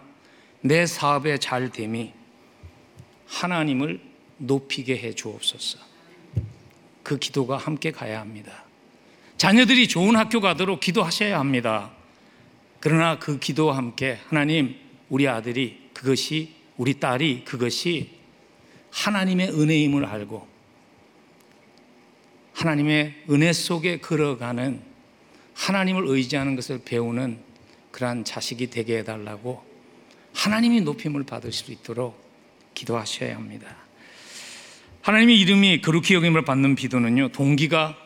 내 0.61 0.85
사업의 0.87 1.39
잘됨이 1.39 2.13
하나님을 3.27 3.99
높이게 4.37 4.97
해 4.97 5.13
주옵소서. 5.13 5.79
그 7.03 7.19
기도가 7.19 7.57
함께 7.57 7.91
가야 7.91 8.19
합니다. 8.19 8.63
자녀들이 9.37 9.87
좋은 9.87 10.15
학교 10.15 10.39
가도록 10.39 10.79
기도하셔야 10.79 11.39
합니다. 11.39 11.91
그러나 12.79 13.19
그 13.19 13.37
기도와 13.37 13.77
함께 13.77 14.17
하나님 14.27 14.75
우리 15.09 15.27
아들이 15.27 15.89
그것이 15.93 16.53
우리 16.77 16.99
딸이 16.99 17.43
그것이 17.45 18.14
하나님의 18.95 19.49
은혜임을 19.49 20.05
알고 20.05 20.47
하나님의 22.53 23.23
은혜 23.29 23.51
속에 23.51 23.99
걸어가는 23.99 24.81
하나님을 25.53 26.07
의지하는 26.07 26.55
것을 26.55 26.81
배우는 26.83 27.37
그러한 27.91 28.23
자식이 28.23 28.69
되게 28.69 28.99
해달라고 28.99 29.63
하나님이 30.33 30.81
높임을 30.81 31.23
받을 31.23 31.51
수 31.51 31.71
있도록 31.71 32.23
기도하셔야 32.73 33.35
합니다. 33.35 33.75
하나님의 35.01 35.39
이름이 35.39 35.81
거룩히 35.81 36.15
여김을 36.15 36.45
받는 36.45 36.75
비도는요, 36.75 37.29
동기가 37.29 37.97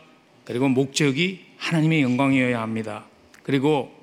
그리고 0.44 0.68
목적이 0.68 1.46
하나님의 1.58 2.02
영광이어야 2.02 2.60
합니다. 2.60 3.06
그리고 3.44 3.96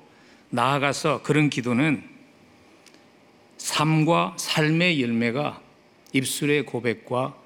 나아가서 0.49 1.21
그런 1.21 1.49
기도는 1.49 2.03
삶과 3.57 4.35
삶의 4.37 5.01
열매가 5.01 5.66
입술의 6.17 6.65
고백과 6.65 7.37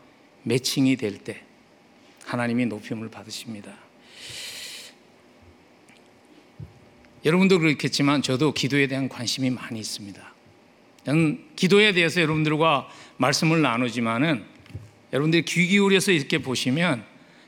매칭이 0.43 0.95
될 0.97 1.17
때 1.17 1.41
하나님이 2.25 2.65
높임을 2.67 3.09
받으십니다. 3.09 3.73
여러분도 7.25 7.59
그렇겠지만 7.59 8.21
저도 8.21 8.53
기도에 8.53 8.87
대한 8.87 9.09
관심이 9.09 9.49
많이 9.49 9.79
있습니다. 9.79 10.33
저는 11.05 11.43
기도에 11.55 11.93
대해서 11.93 12.21
여러분들과 12.21 12.89
말씀을 13.17 13.61
나누지만은 13.61 14.43
여러분들이 15.13 15.45
귀 15.45 15.67
기울여서 15.67 16.11
이렇게 16.11 16.39
보시면 16.39 17.03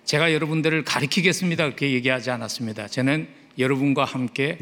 제가 0.06 0.34
여러분들을 0.34 0.84
가르치겠습니다. 0.84 1.64
그렇게 1.64 1.92
얘기하지 1.92 2.30
않았습니다. 2.30 2.88
저는 2.88 3.28
여러분과 3.58 4.06
함께 4.06 4.60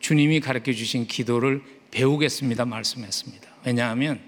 주님이 0.00 0.40
가르쳐 0.40 0.72
주신 0.72 1.06
기도를 1.06 1.62
배우겠습니다. 1.90 2.64
말씀했습니다. 2.64 3.48
왜냐하면 3.64 4.20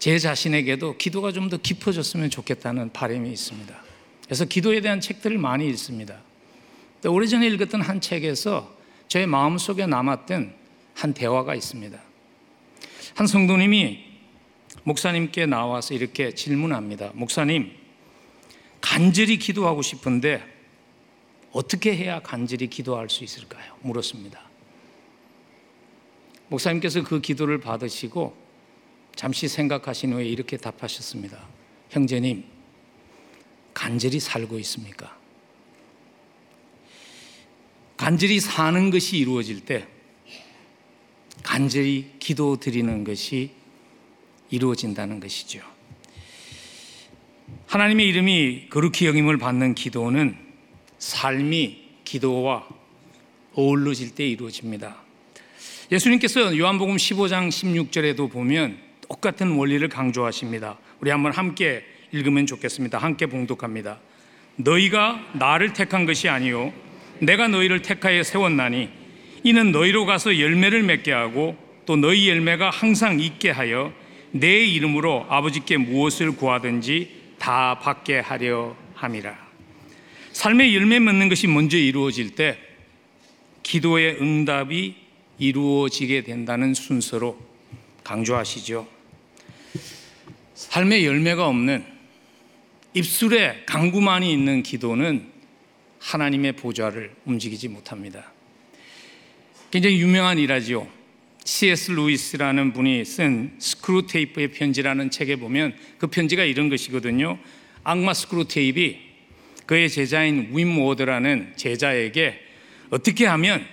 제 0.00 0.18
자신에게도 0.18 0.96
기도가 0.96 1.30
좀 1.30 1.50
더 1.50 1.58
깊어졌으면 1.58 2.30
좋겠다는 2.30 2.92
바람이 2.92 3.30
있습니다. 3.30 3.82
그래서 4.24 4.44
기도에 4.44 4.80
대한 4.80 5.00
책들을 5.00 5.36
많이 5.38 5.68
읽습니다. 5.70 6.20
오래전에 7.04 7.46
읽었던 7.48 7.82
한 7.82 8.00
책에서 8.00 8.74
저의 9.08 9.26
마음속에 9.26 9.86
남았던 9.86 10.54
한 10.94 11.14
대화가 11.14 11.54
있습니다. 11.54 12.00
한 13.14 13.26
성도님이 13.26 14.04
목사님께 14.84 15.46
나와서 15.46 15.94
이렇게 15.94 16.34
질문합니다. 16.34 17.10
목사님, 17.14 17.72
간절히 18.80 19.38
기도하고 19.38 19.82
싶은데 19.82 20.42
어떻게 21.52 21.96
해야 21.96 22.20
간절히 22.20 22.68
기도할 22.68 23.10
수 23.10 23.24
있을까요? 23.24 23.74
물었습니다. 23.80 24.40
목사님께서 26.48 27.02
그 27.02 27.20
기도를 27.20 27.60
받으시고 27.60 28.49
잠시 29.14 29.48
생각하신 29.48 30.12
후에 30.14 30.24
이렇게 30.24 30.56
답하셨습니다. 30.56 31.46
형제님, 31.90 32.44
간절히 33.74 34.20
살고 34.20 34.58
있습니까? 34.60 35.16
간절히 37.96 38.40
사는 38.40 38.90
것이 38.90 39.18
이루어질 39.18 39.60
때 39.60 39.86
간절히 41.42 42.12
기도 42.18 42.56
드리는 42.56 43.04
것이 43.04 43.50
이루어진다는 44.50 45.20
것이죠. 45.20 45.60
하나님의 47.66 48.06
이름이 48.08 48.68
거룩히 48.70 49.06
여김을 49.06 49.38
받는 49.38 49.74
기도는 49.74 50.36
삶이 50.98 51.88
기도와 52.04 52.66
어울러질 53.54 54.14
때 54.14 54.26
이루어집니다. 54.26 54.96
예수님께서 55.92 56.56
요한복음 56.56 56.96
15장 56.96 57.48
16절에도 57.48 58.30
보면 58.30 58.89
똑같은 59.10 59.56
원리를 59.56 59.86
강조하십니다. 59.88 60.78
우리 61.00 61.10
한번 61.10 61.32
함께 61.32 61.84
읽으면 62.12 62.46
좋겠습니다. 62.46 62.96
함께 62.98 63.26
봉독합니다. 63.26 63.98
너희가 64.56 65.20
나를 65.34 65.72
택한 65.72 66.06
것이 66.06 66.28
아니요 66.28 66.72
내가 67.18 67.48
너희를 67.48 67.82
택하여 67.82 68.22
세웠나니 68.22 68.88
이는 69.42 69.72
너희로 69.72 70.06
가서 70.06 70.38
열매를 70.38 70.84
맺게 70.84 71.12
하고 71.12 71.56
또 71.86 71.96
너희 71.96 72.28
열매가 72.28 72.70
항상 72.70 73.18
있게 73.20 73.50
하여 73.50 73.92
내 74.30 74.64
이름으로 74.64 75.26
아버지께 75.28 75.76
무엇을 75.76 76.36
구하든지 76.36 77.34
다 77.38 77.78
받게 77.80 78.20
하려 78.20 78.76
함이라. 78.94 79.36
삶의 80.32 80.74
열매 80.76 81.00
맺는 81.00 81.28
것이 81.28 81.48
먼저 81.48 81.76
이루어질 81.76 82.36
때 82.36 82.58
기도의 83.64 84.18
응답이 84.20 84.94
이루어지게 85.38 86.22
된다는 86.22 86.74
순서로 86.74 87.38
강조하시죠. 88.04 88.99
삶의 90.60 91.06
열매가 91.06 91.48
없는 91.48 91.82
입술의 92.92 93.62
간구만이 93.64 94.30
있는 94.30 94.62
기도는 94.62 95.26
하나님의 96.00 96.52
보좌를 96.52 97.12
움직이지 97.24 97.68
못합니다. 97.68 98.30
굉장히 99.70 100.02
유명한 100.02 100.38
일화지요. 100.38 100.86
C.S. 101.44 101.92
루이스라는 101.92 102.74
분이 102.74 103.06
쓴 103.06 103.54
스크루테이프의 103.58 104.48
편지라는 104.52 105.10
책에 105.10 105.36
보면 105.36 105.74
그 105.96 106.08
편지가 106.08 106.44
이런 106.44 106.68
것이거든요. 106.68 107.38
악마 107.82 108.12
스크루테이프가 108.12 108.98
그의 109.64 109.88
제자인 109.88 110.50
웜우드라는 110.52 111.54
제자에게 111.56 112.38
어떻게 112.90 113.24
하면 113.24 113.64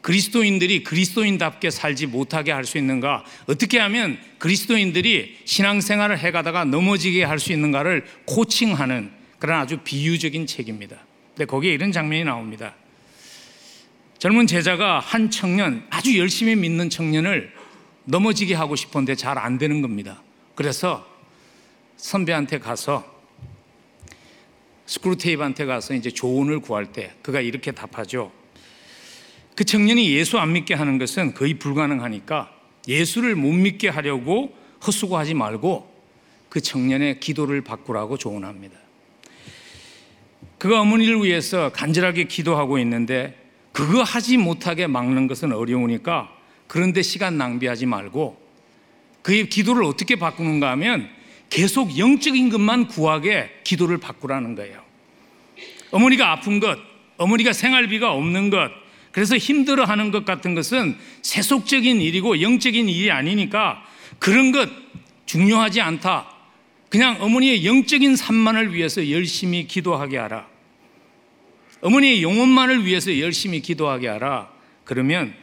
그리스도인들이 0.00 0.84
그리스도인답게 0.84 1.70
살지 1.70 2.06
못하게 2.06 2.52
할 2.52 2.64
수 2.64 2.78
있는가? 2.78 3.24
어떻게 3.46 3.78
하면 3.78 4.18
그리스도인들이 4.38 5.38
신앙생활을 5.44 6.18
해가다가 6.18 6.64
넘어지게 6.64 7.24
할 7.24 7.38
수 7.38 7.52
있는가를 7.52 8.06
코칭하는 8.24 9.10
그런 9.38 9.60
아주 9.60 9.78
비유적인 9.78 10.46
책입니다. 10.46 10.96
근데 11.34 11.44
거기에 11.44 11.72
이런 11.72 11.92
장면이 11.92 12.24
나옵니다. 12.24 12.74
젊은 14.18 14.46
제자가 14.46 14.98
한 14.98 15.30
청년, 15.30 15.86
아주 15.90 16.18
열심히 16.18 16.56
믿는 16.56 16.90
청년을 16.90 17.52
넘어지게 18.04 18.54
하고 18.54 18.74
싶은데 18.74 19.14
잘 19.14 19.38
안 19.38 19.58
되는 19.58 19.80
겁니다. 19.82 20.22
그래서 20.54 21.06
선배한테 21.96 22.58
가서 22.58 23.04
스크루테이프한테 24.86 25.66
가서 25.66 25.94
이제 25.94 26.10
조언을 26.10 26.60
구할 26.60 26.86
때 26.92 27.12
그가 27.22 27.40
이렇게 27.40 27.70
답하죠. 27.72 28.32
그 29.58 29.64
청년이 29.64 30.12
예수 30.12 30.38
안 30.38 30.52
믿게 30.52 30.74
하는 30.74 30.98
것은 30.98 31.34
거의 31.34 31.54
불가능하니까 31.54 32.48
예수를 32.86 33.34
못 33.34 33.50
믿게 33.50 33.88
하려고 33.88 34.56
헛수고하지 34.86 35.34
말고 35.34 35.92
그 36.48 36.60
청년의 36.60 37.18
기도를 37.18 37.62
바꾸라고 37.62 38.16
조언합니다. 38.16 38.78
그가 40.58 40.80
어머니를 40.80 41.24
위해서 41.24 41.72
간절하게 41.72 42.28
기도하고 42.28 42.78
있는데 42.78 43.36
그거 43.72 44.04
하지 44.04 44.36
못하게 44.36 44.86
막는 44.86 45.26
것은 45.26 45.52
어려우니까 45.52 46.32
그런데 46.68 47.02
시간 47.02 47.36
낭비하지 47.36 47.86
말고 47.86 48.40
그의 49.22 49.48
기도를 49.48 49.82
어떻게 49.82 50.14
바꾸는가 50.14 50.70
하면 50.70 51.10
계속 51.50 51.98
영적인 51.98 52.50
것만 52.50 52.86
구하게 52.86 53.50
기도를 53.64 53.98
바꾸라는 53.98 54.54
거예요. 54.54 54.80
어머니가 55.90 56.30
아픈 56.30 56.60
것, 56.60 56.78
어머니가 57.16 57.52
생활비가 57.52 58.12
없는 58.12 58.50
것, 58.50 58.70
그래서 59.12 59.36
힘들어 59.36 59.84
하는 59.84 60.10
것 60.10 60.24
같은 60.24 60.54
것은 60.54 60.96
세속적인 61.22 62.00
일이고 62.00 62.40
영적인 62.40 62.88
일이 62.88 63.10
아니니까 63.10 63.84
그런 64.18 64.52
것 64.52 64.68
중요하지 65.26 65.80
않다. 65.80 66.34
그냥 66.88 67.20
어머니의 67.20 67.66
영적인 67.66 68.16
산만을 68.16 68.74
위해서 68.74 69.10
열심히 69.10 69.66
기도하게 69.66 70.18
하라. 70.18 70.48
어머니의 71.80 72.22
영혼만을 72.22 72.84
위해서 72.84 73.18
열심히 73.18 73.60
기도하게 73.60 74.08
하라. 74.08 74.50
그러면 74.84 75.34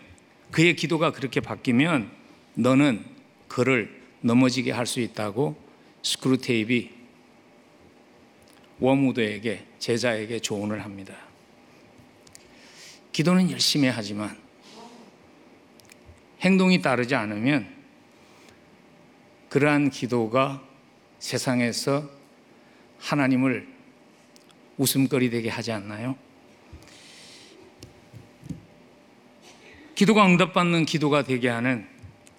그의 0.52 0.76
기도가 0.76 1.12
그렇게 1.12 1.40
바뀌면 1.40 2.10
너는 2.56 3.04
그를 3.48 4.02
넘어지게 4.22 4.72
할 4.72 4.86
수 4.86 5.00
있다고 5.02 5.56
스크루테이프 6.02 6.88
웜우드에게 8.80 9.66
제자에게 9.80 10.40
조언을 10.40 10.84
합니다. 10.84 11.14
기도는 13.16 13.50
열심히 13.50 13.88
하지만 13.88 14.38
행동이 16.42 16.82
따르지 16.82 17.16
않으면 17.16 17.66
그러한 19.48 19.90
기도가 19.90 20.62
세상에서 21.20 22.10
하나님을 23.00 23.70
웃음거리 24.76 25.30
되게 25.30 25.48
하지 25.48 25.72
않나요? 25.72 26.18
기도가 29.96 30.26
응답받는 30.26 30.86
기도가 30.86 31.24
되게 31.24 31.48
하는 31.48 31.88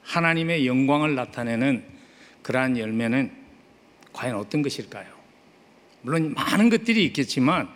하나님의 0.03 0.67
영광을 0.67 1.15
나타내는 1.15 1.87
그러한 2.43 2.77
열매는 2.77 3.35
과연 4.13 4.37
어떤 4.37 4.61
것일까요? 4.61 5.07
물론 6.03 6.35
많은 6.35 6.69
것들이 6.69 7.03
있겠지만 7.07 7.67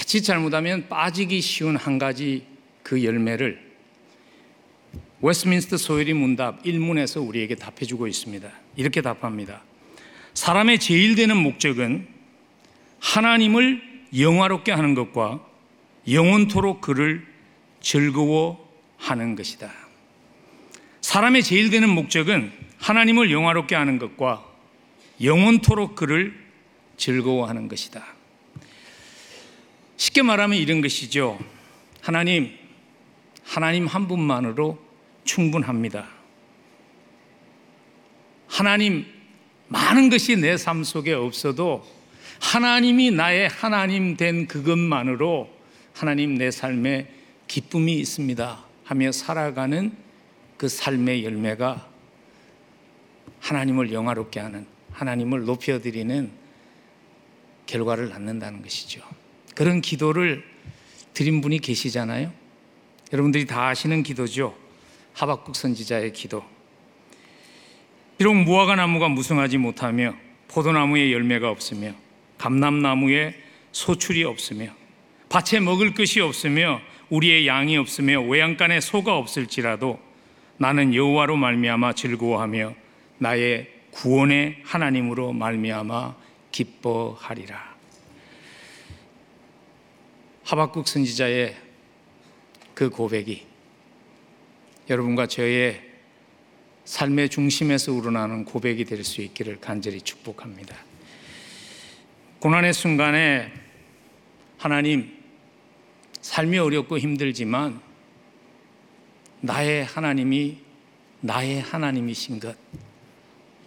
자칫 0.00 0.22
잘못하면 0.22 0.88
빠지기 0.88 1.42
쉬운 1.42 1.76
한 1.76 1.98
가지 1.98 2.46
그 2.82 3.04
열매를 3.04 3.60
웨스민스터 5.20 5.76
소요리 5.76 6.14
문답 6.14 6.62
1문에서 6.62 7.28
우리에게 7.28 7.54
답해주고 7.54 8.06
있습니다. 8.06 8.50
이렇게 8.76 9.02
답합니다. 9.02 9.62
사람의 10.32 10.80
제일 10.80 11.16
되는 11.16 11.36
목적은 11.36 12.08
하나님을 12.98 13.82
영화롭게 14.18 14.72
하는 14.72 14.94
것과 14.94 15.46
영원토록 16.10 16.80
그를 16.80 17.26
즐거워하는 17.82 19.36
것이다. 19.36 19.70
사람의 21.02 21.42
제일 21.42 21.68
되는 21.68 21.90
목적은 21.90 22.50
하나님을 22.78 23.30
영화롭게 23.30 23.74
하는 23.74 23.98
것과 23.98 24.46
영원토록 25.22 25.94
그를 25.94 26.34
즐거워하는 26.96 27.68
것이다. 27.68 28.19
쉽게 30.00 30.22
말하면 30.22 30.56
이런 30.56 30.80
것이죠. 30.80 31.38
하나님, 32.00 32.56
하나님 33.44 33.86
한 33.86 34.08
분만으로 34.08 34.78
충분합니다. 35.24 36.08
하나님, 38.48 39.04
많은 39.68 40.08
것이 40.08 40.36
내 40.36 40.56
삶 40.56 40.84
속에 40.84 41.12
없어도 41.12 41.86
하나님이 42.40 43.10
나의 43.10 43.50
하나님 43.50 44.16
된 44.16 44.46
그것만으로 44.46 45.50
하나님 45.92 46.34
내 46.36 46.50
삶에 46.50 47.06
기쁨이 47.46 47.92
있습니다. 47.98 48.64
하며 48.84 49.12
살아가는 49.12 49.92
그 50.56 50.66
삶의 50.70 51.26
열매가 51.26 51.86
하나님을 53.40 53.92
영화롭게 53.92 54.40
하는, 54.40 54.66
하나님을 54.92 55.44
높여드리는 55.44 56.30
결과를 57.66 58.08
낳는다는 58.08 58.62
것이죠. 58.62 59.02
그런 59.54 59.80
기도를 59.80 60.44
드린 61.14 61.40
분이 61.40 61.58
계시잖아요. 61.58 62.32
여러분들이 63.12 63.46
다 63.46 63.68
아시는 63.68 64.02
기도죠. 64.02 64.56
하박국 65.14 65.56
선지자의 65.56 66.12
기도. 66.12 66.44
비록 68.18 68.34
무화과 68.34 68.76
나무가 68.76 69.08
무성하지 69.08 69.58
못하며 69.58 70.14
포도나무에 70.48 71.12
열매가 71.12 71.50
없으며 71.50 71.94
감람나무에 72.38 73.34
소출이 73.72 74.24
없으며 74.24 74.70
밭에 75.28 75.60
먹을 75.60 75.94
것이 75.94 76.20
없으며 76.20 76.80
우리의 77.08 77.46
양이 77.46 77.76
없으며 77.76 78.20
외양간에 78.22 78.80
소가 78.80 79.16
없을지라도 79.16 79.98
나는 80.58 80.94
여호와로 80.94 81.36
말미암아 81.36 81.94
즐거워하며 81.94 82.74
나의 83.18 83.68
구원의 83.92 84.58
하나님으로 84.64 85.32
말미암아 85.32 86.14
기뻐하리라. 86.52 87.69
하박국 90.50 90.88
선지자의 90.88 91.56
그 92.74 92.90
고백이 92.90 93.46
여러분과 94.88 95.28
저의 95.28 95.80
삶의 96.84 97.28
중심에서 97.28 97.92
우러나는 97.92 98.44
고백이 98.44 98.84
될 98.84 99.04
수 99.04 99.22
있기를 99.22 99.60
간절히 99.60 100.00
축복합니다. 100.00 100.76
고난의 102.40 102.72
순간에 102.72 103.52
하나님, 104.58 105.16
삶이 106.20 106.58
어렵고 106.58 106.98
힘들지만 106.98 107.80
나의 109.42 109.84
하나님이 109.84 110.58
나의 111.20 111.60
하나님이신 111.60 112.40
것 112.40 112.56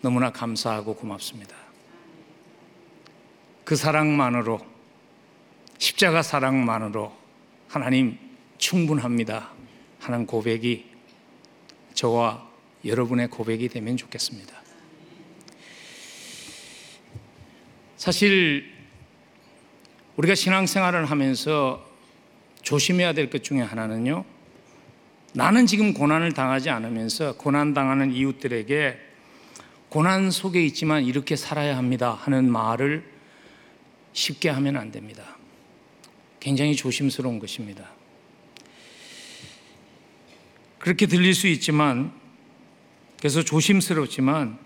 너무나 0.02 0.34
감사하고 0.34 0.96
고맙습니다. 0.96 1.56
그 3.64 3.78
사랑만으로 3.78 4.73
십자가 5.84 6.22
사랑만으로 6.22 7.12
하나님 7.68 8.18
충분합니다 8.58 9.52
하는 10.00 10.26
고백이 10.26 10.86
저와 11.94 12.48
여러분의 12.86 13.28
고백이 13.28 13.68
되면 13.68 13.98
좋겠습니다. 13.98 14.54
사실 17.98 18.72
우리가 20.16 20.36
신앙생활을 20.36 21.04
하면서 21.04 21.86
조심해야 22.62 23.12
될 23.12 23.30
것 23.30 23.44
중에 23.44 23.60
하나는요. 23.60 24.24
나는 25.34 25.66
지금 25.66 25.94
고난을 25.94 26.32
당하지 26.32 26.70
않으면서 26.70 27.36
고난 27.36 27.74
당하는 27.74 28.14
이웃들에게 28.14 28.98
고난 29.90 30.32
속에 30.32 30.64
있지만 30.64 31.04
이렇게 31.04 31.36
살아야 31.36 31.76
합니다 31.76 32.14
하는 32.14 32.50
말을 32.50 33.04
쉽게 34.14 34.48
하면 34.48 34.78
안 34.78 34.90
됩니다. 34.90 35.43
굉장히 36.44 36.76
조심스러운 36.76 37.40
것입니다. 37.40 37.90
그렇게 40.78 41.06
들릴 41.06 41.34
수 41.34 41.48
있지만, 41.48 42.12
그래서 43.18 43.42
조심스럽지만, 43.42 44.60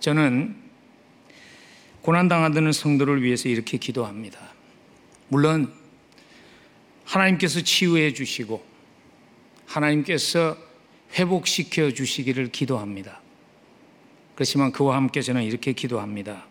저는 0.00 0.54
고난당하는 2.02 2.72
성도를 2.72 3.22
위해서 3.22 3.48
이렇게 3.48 3.78
기도합니다. 3.78 4.52
물론, 5.28 5.72
하나님께서 7.06 7.62
치유해 7.62 8.12
주시고, 8.12 8.62
하나님께서 9.64 10.58
회복시켜 11.14 11.92
주시기를 11.92 12.52
기도합니다. 12.52 13.22
그렇지만 14.34 14.72
그와 14.72 14.96
함께 14.96 15.22
저는 15.22 15.42
이렇게 15.42 15.72
기도합니다. 15.72 16.44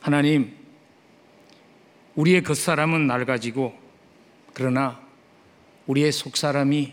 하나님, 0.00 0.61
우리의 2.14 2.42
겉사람은 2.42 3.06
낡아지고 3.06 3.78
그러나 4.52 5.00
우리의 5.86 6.12
속사람이 6.12 6.92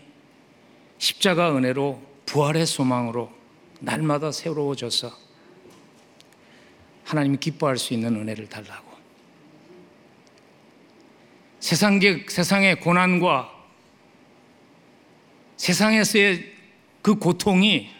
십자가 0.98 1.56
은혜로 1.56 2.02
부활의 2.26 2.66
소망으로 2.66 3.30
날마다 3.80 4.32
새로워져서 4.32 5.10
하나님이 7.04 7.38
기뻐할 7.38 7.76
수 7.76 7.92
있는 7.92 8.14
은혜를 8.14 8.48
달라고. 8.48 8.90
세상의, 11.58 12.26
세상의 12.28 12.80
고난과 12.80 13.50
세상에서의 15.56 16.52
그 17.02 17.16
고통이 17.16 17.90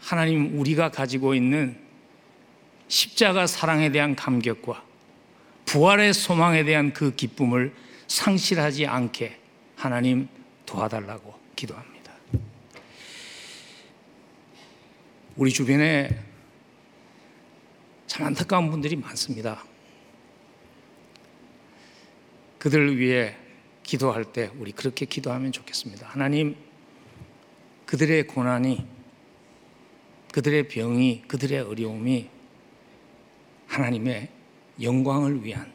하나님 0.00 0.58
우리가 0.58 0.90
가지고 0.90 1.34
있는 1.34 1.78
십자가 2.88 3.46
사랑에 3.46 3.90
대한 3.90 4.14
감격과 4.14 4.83
부활의 5.66 6.12
소망에 6.14 6.64
대한 6.64 6.92
그 6.92 7.14
기쁨을 7.14 7.74
상실하지 8.06 8.86
않게 8.86 9.38
하나님 9.76 10.28
도와달라고 10.66 11.34
기도합니다. 11.56 12.12
우리 15.36 15.50
주변에 15.50 16.08
참 18.06 18.26
안타까운 18.26 18.70
분들이 18.70 18.94
많습니다. 18.94 19.64
그들을 22.58 22.96
위해 22.98 23.36
기도할 23.82 24.24
때 24.24 24.50
우리 24.58 24.72
그렇게 24.72 25.04
기도하면 25.04 25.52
좋겠습니다. 25.52 26.06
하나님, 26.06 26.56
그들의 27.84 28.26
고난이, 28.26 28.86
그들의 30.32 30.68
병이, 30.68 31.24
그들의 31.28 31.60
어려움이 31.60 32.30
하나님의 33.66 34.28
영광을 34.80 35.44
위한 35.44 35.72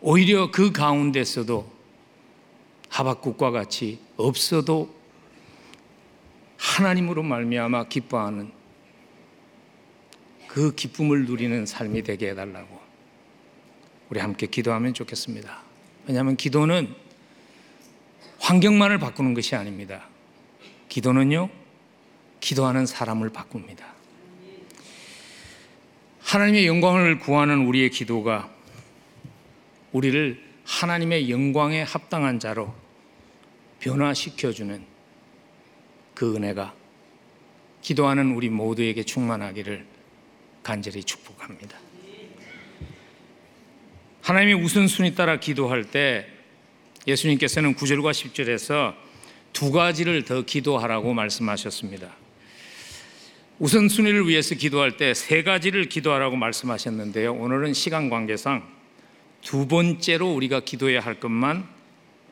오히려 0.00 0.50
그 0.50 0.72
가운데서도 0.72 1.70
하박국과 2.88 3.50
같이 3.50 4.00
없어도 4.16 4.94
하나님으로 6.56 7.22
말미암아 7.22 7.88
기뻐하는 7.88 8.50
그 10.48 10.74
기쁨을 10.74 11.26
누리는 11.26 11.66
삶이 11.66 12.02
되게 12.02 12.30
해달라고 12.30 12.80
우리 14.08 14.20
함께 14.20 14.46
기도하면 14.46 14.94
좋겠습니다. 14.94 15.62
왜냐하면 16.06 16.36
기도는 16.36 16.94
환경만을 18.38 18.98
바꾸는 18.98 19.34
것이 19.34 19.56
아닙니다. 19.56 20.08
기도는요, 20.88 21.50
기도하는 22.40 22.86
사람을 22.86 23.30
바꿉니다. 23.30 23.95
하나님의 26.26 26.66
영광을 26.66 27.20
구하는 27.20 27.66
우리의 27.66 27.90
기도가 27.90 28.50
우리를 29.92 30.42
하나님의 30.64 31.30
영광에 31.30 31.82
합당한 31.82 32.40
자로 32.40 32.74
변화시켜주는 33.78 34.84
그 36.14 36.34
은혜가 36.34 36.74
기도하는 37.80 38.32
우리 38.32 38.48
모두에게 38.48 39.04
충만하기를 39.04 39.86
간절히 40.64 41.04
축복합니다. 41.04 41.78
하나님의 44.22 44.54
우선순위 44.54 45.14
따라 45.14 45.38
기도할 45.38 45.84
때 45.84 46.26
예수님께서는 47.06 47.76
9절과 47.76 48.10
10절에서 48.10 48.96
두 49.52 49.70
가지를 49.70 50.24
더 50.24 50.42
기도하라고 50.42 51.14
말씀하셨습니다. 51.14 52.25
우선순위를 53.58 54.28
위해서 54.28 54.54
기도할 54.54 54.98
때 54.98 55.14
세 55.14 55.42
가지를 55.42 55.88
기도하라고 55.88 56.36
말씀하셨는데요. 56.36 57.32
오늘은 57.34 57.72
시간 57.72 58.10
관계상 58.10 58.62
두 59.40 59.66
번째로 59.66 60.32
우리가 60.34 60.60
기도해야 60.60 61.00
할 61.00 61.18
것만 61.18 61.66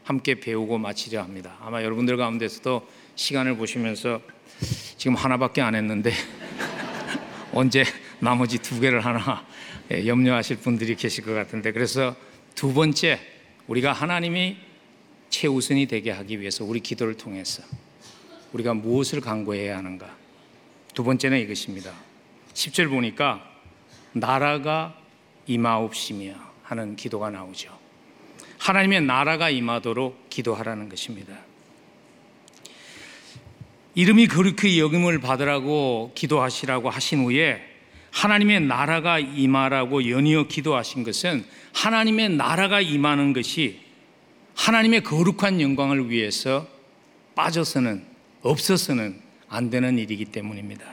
함께 0.02 0.38
배우고 0.38 0.76
마치려 0.76 1.22
합니다. 1.22 1.56
아마 1.62 1.82
여러분들 1.82 2.18
가운데서도 2.18 2.86
시간을 3.14 3.56
보시면서 3.56 4.20
지금 4.98 5.14
하나밖에 5.14 5.62
안 5.62 5.74
했는데 5.74 6.12
언제 7.52 7.84
나머지 8.18 8.58
두 8.58 8.78
개를 8.80 9.00
하나 9.00 9.46
예, 9.92 10.06
염려하실 10.06 10.58
분들이 10.58 10.94
계실 10.94 11.24
것 11.24 11.32
같은데 11.32 11.72
그래서 11.72 12.14
두 12.54 12.74
번째 12.74 13.18
우리가 13.66 13.92
하나님이 13.94 14.58
최우선이 15.30 15.86
되게 15.86 16.10
하기 16.10 16.40
위해서 16.40 16.64
우리 16.64 16.80
기도를 16.80 17.14
통해서 17.14 17.62
우리가 18.52 18.74
무엇을 18.74 19.22
강구해야 19.22 19.78
하는가 19.78 20.23
두 20.94 21.02
번째는 21.02 21.40
이것입니다. 21.40 21.92
10절 22.54 22.88
보니까 22.88 23.44
나라가 24.12 24.96
임하옵시며 25.46 26.34
하는 26.62 26.96
기도가 26.96 27.30
나오죠. 27.30 27.76
하나님의 28.58 29.02
나라가 29.02 29.50
임하도록 29.50 30.30
기도하라는 30.30 30.88
것입니다. 30.88 31.36
이름이 33.96 34.28
그렇게 34.28 34.78
여김을 34.78 35.20
받으라고 35.20 36.12
기도하시라고 36.14 36.90
하신 36.90 37.24
후에 37.24 37.62
하나님의 38.10 38.60
나라가 38.60 39.18
임하라고 39.18 40.08
연이어 40.08 40.46
기도하신 40.46 41.02
것은 41.02 41.44
하나님의 41.74 42.30
나라가 42.30 42.80
임하는 42.80 43.32
것이 43.32 43.80
하나님의 44.54 45.02
거룩한 45.02 45.60
영광을 45.60 46.10
위해서 46.10 46.66
빠져서는 47.34 48.04
없어서는 48.42 49.23
안 49.54 49.70
되는 49.70 49.98
일이기 49.98 50.26
때문입니다. 50.26 50.84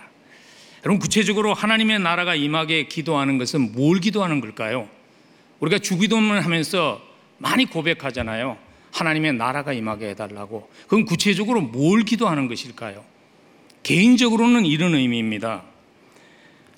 여러분 0.86 1.00
구체적으로 1.00 1.54
하나님의 1.54 2.00
나라가 2.00 2.36
임하게 2.36 2.88
기도하는 2.88 3.38
것은 3.38 3.74
뭘 3.74 4.00
기도하는 4.00 4.42
걸까요? 4.42 4.90
우리가 5.60 5.80
주기도문 5.80 6.40
하면서 6.40 7.02
많이 7.38 7.66
고백하잖아요. 7.66 8.58
하나님의 8.92 9.34
나라가 9.34 9.74
임하게 9.74 10.10
해달라고. 10.10 10.70
그럼 10.88 11.06
구체적으로 11.06 11.62
뭘 11.62 12.04
기도하는 12.04 12.48
것일까요? 12.48 13.04
개인적으로는 13.84 14.66
이런 14.66 14.96
의미입니다. 14.96 15.64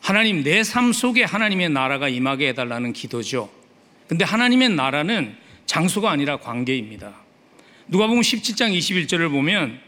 하나님, 0.02 0.44
내 0.44 0.64
삶 0.64 0.92
속에 0.92 1.24
하나님의 1.24 1.70
나라가 1.70 2.10
임하게 2.10 2.50
해달라는 2.50 2.94
기도죠. 2.94 3.50
근데 4.08 4.26
하나님의 4.26 4.70
나라는 4.70 5.36
장소가 5.66 6.12
아니라 6.12 6.38
관계입니다. 6.38 7.14
누가 7.88 8.08
보면 8.08 8.22
17장 8.22 8.78
21절을 8.78 9.32
보면 9.32 9.80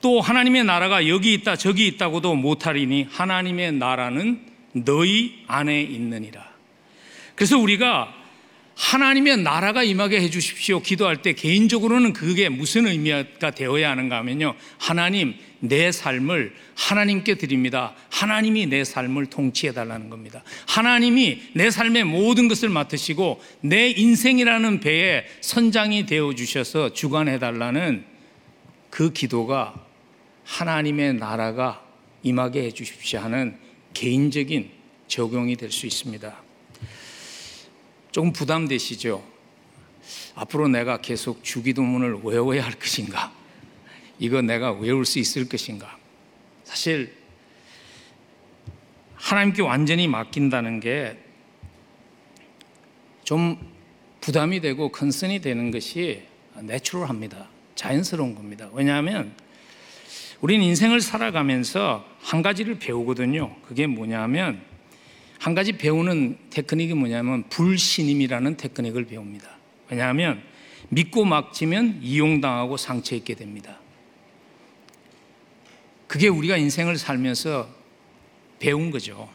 또 0.00 0.20
하나님의 0.20 0.64
나라가 0.64 1.08
여기 1.08 1.34
있다 1.34 1.56
저기 1.56 1.86
있다고도 1.88 2.34
못하리니 2.34 3.08
하나님의 3.10 3.72
나라는 3.72 4.40
너희 4.72 5.42
안에 5.46 5.82
있느니라. 5.82 6.46
그래서 7.34 7.58
우리가 7.58 8.14
하나님의 8.78 9.38
나라가 9.38 9.82
임하게 9.82 10.20
해 10.20 10.30
주십시오. 10.30 10.80
기도할 10.80 11.20
때 11.20 11.32
개인적으로는 11.32 12.12
그게 12.12 12.48
무슨 12.48 12.86
의미가 12.86 13.50
되어야 13.50 13.90
하는가 13.90 14.18
하면요. 14.18 14.54
하나님, 14.78 15.34
내 15.58 15.90
삶을 15.90 16.54
하나님께 16.76 17.34
드립니다. 17.34 17.94
하나님이 18.10 18.66
내 18.66 18.84
삶을 18.84 19.26
통치해 19.26 19.72
달라는 19.72 20.10
겁니다. 20.10 20.44
하나님이 20.68 21.42
내 21.54 21.72
삶의 21.72 22.04
모든 22.04 22.46
것을 22.46 22.68
맡으시고 22.68 23.42
내 23.62 23.90
인생이라는 23.90 24.78
배에 24.78 25.24
선장이 25.40 26.06
되어 26.06 26.34
주셔서 26.34 26.92
주관해 26.92 27.40
달라는 27.40 28.04
그 28.90 29.12
기도가 29.12 29.87
하나님의 30.48 31.14
나라가 31.14 31.84
임하게 32.22 32.62
해 32.64 32.70
주십시오 32.70 33.20
하는 33.20 33.58
개인적인 33.92 34.70
적용이 35.06 35.56
될 35.56 35.70
수 35.70 35.86
있습니다. 35.86 36.36
조금 38.10 38.32
부담되시죠? 38.32 39.22
앞으로 40.34 40.68
내가 40.68 41.00
계속 41.00 41.44
주기도문을 41.44 42.20
외워야 42.24 42.64
할 42.64 42.72
것인가? 42.72 43.32
이거 44.18 44.40
내가 44.40 44.72
외울 44.72 45.04
수 45.04 45.18
있을 45.18 45.48
것인가? 45.48 45.96
사실 46.64 47.14
하나님께 49.14 49.62
완전히 49.62 50.08
맡긴다는 50.08 50.80
게 50.80 51.28
좀 53.28 53.58
부담이 54.22 54.62
되고 54.62 54.90
컨선이 54.90 55.42
되는 55.42 55.70
것이 55.70 56.22
내추럴합니다. 56.62 57.50
자연스러운 57.74 58.34
겁니다. 58.34 58.70
왜냐하면 58.72 59.34
우리는 60.40 60.64
인생을 60.64 61.00
살아가면서 61.00 62.04
한 62.20 62.42
가지를 62.42 62.78
배우거든요. 62.78 63.56
그게 63.62 63.86
뭐냐면 63.86 64.62
한 65.38 65.54
가지 65.54 65.72
배우는 65.72 66.38
테크닉이 66.50 66.94
뭐냐면 66.94 67.44
불신임이라는 67.48 68.56
테크닉을 68.56 69.06
배웁니다. 69.06 69.48
왜냐하면 69.90 70.42
믿고 70.90 71.24
막지면 71.24 72.00
이용당하고 72.02 72.76
상처 72.76 73.16
입게 73.16 73.34
됩니다. 73.34 73.78
그게 76.06 76.28
우리가 76.28 76.56
인생을 76.56 76.96
살면서 76.96 77.68
배운 78.58 78.90
거죠. 78.90 79.28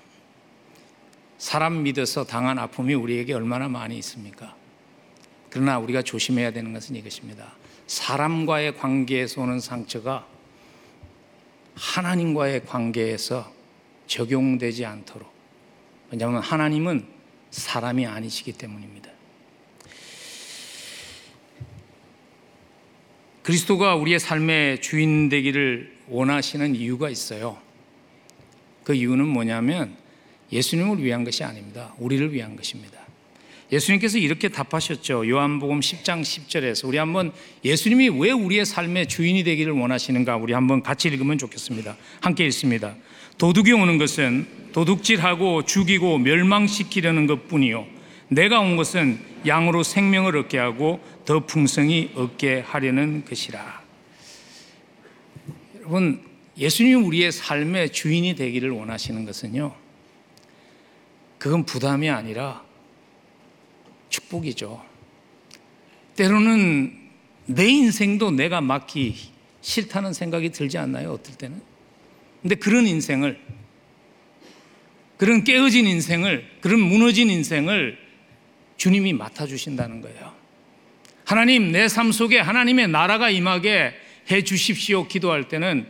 사람 1.37 1.83
믿어서 1.83 2.23
당한 2.25 2.57
아픔이 2.57 2.93
우리에게 2.93 3.33
얼마나 3.33 3.67
많이 3.67 3.97
있습니까? 3.97 4.55
그러나 5.49 5.77
우리가 5.77 6.01
조심해야 6.01 6.51
되는 6.51 6.73
것은 6.73 6.95
이것입니다. 6.95 7.53
사람과의 7.87 8.77
관계에서 8.77 9.41
오는 9.41 9.59
상처가 9.59 10.25
하나님과의 11.75 12.65
관계에서 12.65 13.51
적용되지 14.07 14.85
않도록. 14.85 15.31
왜냐하면 16.11 16.41
하나님은 16.41 17.05
사람이 17.49 18.05
아니시기 18.05 18.53
때문입니다. 18.53 19.11
그리스도가 23.43 23.95
우리의 23.95 24.19
삶의 24.19 24.81
주인 24.81 25.27
되기를 25.29 25.97
원하시는 26.07 26.75
이유가 26.75 27.09
있어요. 27.09 27.57
그 28.83 28.93
이유는 28.93 29.27
뭐냐면 29.27 29.95
예수님을 30.51 31.03
위한 31.03 31.23
것이 31.23 31.43
아닙니다. 31.43 31.93
우리를 31.97 32.31
위한 32.31 32.55
것입니다. 32.55 33.02
예수님께서 33.73 34.19
이렇게 34.19 34.49
답하셨죠. 34.49 35.27
요한복음 35.27 35.79
10장 35.79 36.21
10절에서 36.21 36.87
우리 36.87 36.97
한번 36.97 37.31
예수님이 37.65 38.09
왜 38.09 38.31
우리의 38.31 38.65
삶의 38.65 39.07
주인이 39.07 39.43
되기를 39.43 39.73
원하시는가 39.73 40.37
우리 40.37 40.53
한번 40.53 40.83
같이 40.83 41.07
읽으면 41.07 41.39
좋겠습니다. 41.39 41.97
함께 42.21 42.45
읽습니다. 42.45 42.95
도둑이 43.39 43.71
오는 43.71 43.97
것은 43.97 44.47
도둑질하고 44.73 45.63
죽이고 45.63 46.19
멸망시키려는 46.19 47.25
것뿐이요 47.25 47.87
내가 48.27 48.59
온 48.59 48.75
것은 48.75 49.19
양으로 49.45 49.81
생명을 49.81 50.37
얻게 50.37 50.59
하고 50.59 50.99
더 51.25 51.45
풍성히 51.45 52.11
얻게 52.15 52.59
하려는 52.59 53.25
것이라. 53.25 53.81
여러분 55.79 56.21
예수님이 56.57 56.93
우리의 56.93 57.31
삶의 57.31 57.91
주인이 57.91 58.35
되기를 58.35 58.69
원하시는 58.69 59.25
것은요. 59.25 59.73
그건 61.39 61.65
부담이 61.65 62.09
아니라 62.09 62.62
축복이죠. 64.13 64.83
때로는 66.15 66.95
내 67.47 67.67
인생도 67.67 68.31
내가 68.31 68.61
맡기 68.61 69.15
싫다는 69.61 70.13
생각이 70.13 70.51
들지 70.51 70.77
않나요? 70.77 71.13
어떨 71.13 71.35
때는. 71.35 71.59
근데 72.41 72.55
그런 72.55 72.85
인생을, 72.85 73.39
그런 75.17 75.43
깨어진 75.43 75.87
인생을, 75.87 76.47
그런 76.61 76.79
무너진 76.81 77.29
인생을 77.29 77.97
주님이 78.77 79.13
맡아주신다는 79.13 80.01
거예요. 80.01 80.33
하나님, 81.25 81.71
내 81.71 81.87
삶 81.87 82.11
속에 82.11 82.37
하나님의 82.39 82.89
나라가 82.89 83.29
임하게 83.29 83.93
해 84.29 84.43
주십시오. 84.43 85.07
기도할 85.07 85.47
때는 85.47 85.87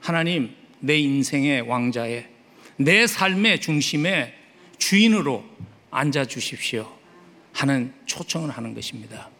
하나님, 0.00 0.54
내 0.80 0.98
인생의 0.98 1.62
왕자에, 1.62 2.26
내 2.78 3.06
삶의 3.06 3.60
중심에 3.60 4.34
주인으로 4.78 5.44
앉아 5.90 6.24
주십시오. 6.24 7.03
하는 7.54 7.92
초청을 8.04 8.50
하는 8.50 8.74
것입니다. 8.74 9.30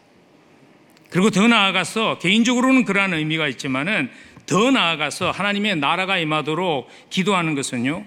그리고 1.09 1.29
더 1.29 1.47
나아가서 1.47 2.17
개인적으로는 2.17 2.83
그러한 2.85 3.13
의미가 3.13 3.47
있지만은 3.49 4.09
더 4.45 4.71
나아가서 4.71 5.31
하나님의 5.31 5.77
나라가 5.77 6.17
임하도록 6.17 6.89
기도하는 7.09 7.55
것은요. 7.55 8.05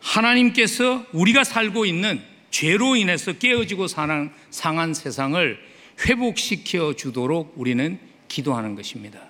하나님께서 0.00 1.04
우리가 1.12 1.44
살고 1.44 1.86
있는 1.86 2.20
죄로 2.50 2.96
인해서 2.96 3.32
깨어지고 3.32 3.86
사는 3.86 4.30
상한 4.50 4.94
세상을 4.94 5.58
회복시켜 6.06 6.94
주도록 6.94 7.54
우리는 7.56 7.98
기도하는 8.28 8.74
것입니다. 8.74 9.20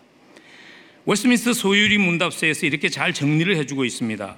웨스민스터 1.06 1.52
소유리 1.52 1.98
문답서에서 1.98 2.66
이렇게 2.66 2.88
잘 2.88 3.14
정리를 3.14 3.56
해주고 3.56 3.84
있습니다. 3.84 4.36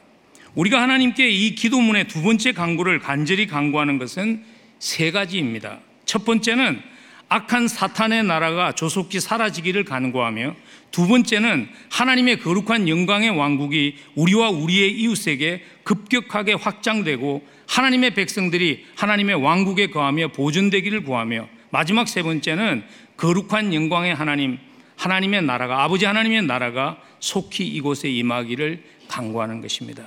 우리가 0.55 0.83
하나님께 0.83 1.29
이 1.29 1.55
기도문의 1.55 2.09
두 2.09 2.23
번째 2.23 2.53
강구를 2.53 2.99
간절히 2.99 3.47
강구하는 3.47 3.99
것은 3.99 4.45
세 4.79 5.11
가지입니다. 5.11 5.81
첫 6.05 6.25
번째는 6.25 6.81
악한 7.29 7.69
사탄의 7.69 8.25
나라가 8.25 8.73
조속히 8.73 9.21
사라지기를 9.21 9.85
간구하며 9.85 10.55
두 10.91 11.07
번째는 11.07 11.69
하나님의 11.91 12.41
거룩한 12.41 12.89
영광의 12.89 13.31
왕국이 13.31 13.97
우리와 14.15 14.49
우리의 14.49 14.93
이웃에게 14.93 15.63
급격하게 15.83 16.55
확장되고 16.55 17.47
하나님의 17.69 18.15
백성들이 18.15 18.87
하나님의 18.97 19.37
왕국에 19.37 19.89
거하며 19.89 20.29
보존되기를 20.29 21.05
구하며 21.05 21.49
마지막 21.71 22.09
세 22.09 22.23
번째는 22.23 22.85
거룩한 23.19 23.75
영광의 23.75 24.15
하나님 24.15 24.59
하나님의 24.97 25.43
나라가 25.43 25.85
아버지 25.85 26.07
하나님의 26.07 26.43
나라가 26.43 26.99
속히 27.21 27.67
이곳에 27.67 28.09
임하기를 28.11 28.83
간구하는 29.09 29.61
것입니다. 29.61 30.03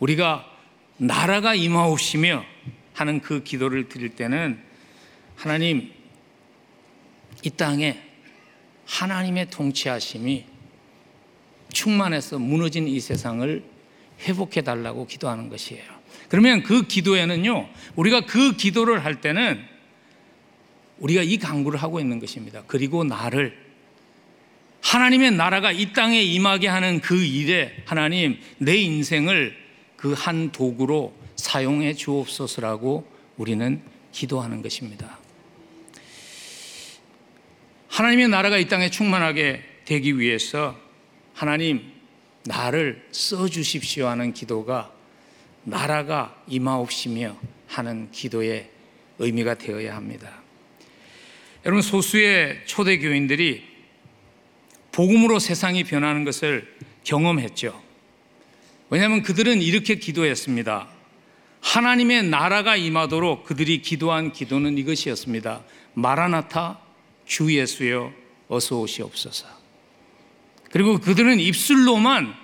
우리가 0.00 0.44
나라가 0.96 1.54
임하옵시며 1.54 2.44
하는 2.98 3.20
그 3.20 3.44
기도를 3.44 3.88
드릴 3.88 4.10
때는 4.10 4.58
하나님 5.36 5.92
이 7.44 7.50
땅에 7.50 8.02
하나님의 8.86 9.50
통치하심이 9.50 10.44
충만해서 11.72 12.40
무너진 12.40 12.88
이 12.88 12.98
세상을 12.98 13.62
회복해 14.22 14.62
달라고 14.62 15.06
기도하는 15.06 15.48
것이에요. 15.48 15.84
그러면 16.28 16.64
그 16.64 16.88
기도에는요, 16.88 17.68
우리가 17.94 18.22
그 18.22 18.56
기도를 18.56 19.04
할 19.04 19.20
때는 19.20 19.62
우리가 20.98 21.22
이 21.22 21.36
강구를 21.36 21.80
하고 21.80 22.00
있는 22.00 22.18
것입니다. 22.18 22.64
그리고 22.66 23.04
나를 23.04 23.56
하나님의 24.80 25.32
나라가 25.32 25.70
이 25.70 25.92
땅에 25.92 26.20
임하게 26.20 26.66
하는 26.66 27.00
그 27.00 27.22
일에 27.22 27.76
하나님 27.84 28.40
내 28.58 28.76
인생을 28.76 29.56
그 29.96 30.14
한 30.14 30.50
도구로 30.52 31.17
사용해 31.48 31.94
주옵소서라고 31.94 33.10
우리는 33.38 33.80
기도하는 34.12 34.60
것입니다. 34.60 35.18
하나님의 37.88 38.28
나라가 38.28 38.58
이 38.58 38.68
땅에 38.68 38.90
충만하게 38.90 39.62
되기 39.86 40.18
위해서 40.18 40.78
하나님 41.32 41.90
나를 42.44 43.02
써 43.12 43.48
주십시오 43.48 44.08
하는 44.08 44.34
기도가 44.34 44.92
나라가 45.64 46.38
임하옵시며 46.48 47.38
하는 47.68 48.10
기도의 48.10 48.68
의미가 49.18 49.54
되어야 49.54 49.96
합니다. 49.96 50.42
여러분 51.64 51.80
소수의 51.80 52.66
초대 52.66 52.98
교인들이 52.98 53.64
복음으로 54.92 55.38
세상이 55.38 55.84
변하는 55.84 56.24
것을 56.24 56.76
경험했죠. 57.04 57.82
왜냐하면 58.90 59.22
그들은 59.22 59.62
이렇게 59.62 59.94
기도했습니다. 59.94 60.97
하나님의 61.60 62.24
나라가 62.24 62.76
임하도록 62.76 63.44
그들이 63.44 63.82
기도한 63.82 64.32
기도는 64.32 64.78
이것이었습니다. 64.78 65.62
마라나타 65.94 66.80
주 67.26 67.54
예수여 67.54 68.12
어서 68.48 68.80
오시옵소서. 68.80 69.46
그리고 70.70 70.98
그들은 70.98 71.40
입술로만 71.40 72.34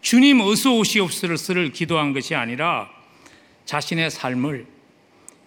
주님 0.00 0.40
어서 0.40 0.74
오시옵소서를 0.76 1.72
기도한 1.72 2.12
것이 2.12 2.34
아니라 2.34 2.90
자신의 3.64 4.10
삶을 4.10 4.66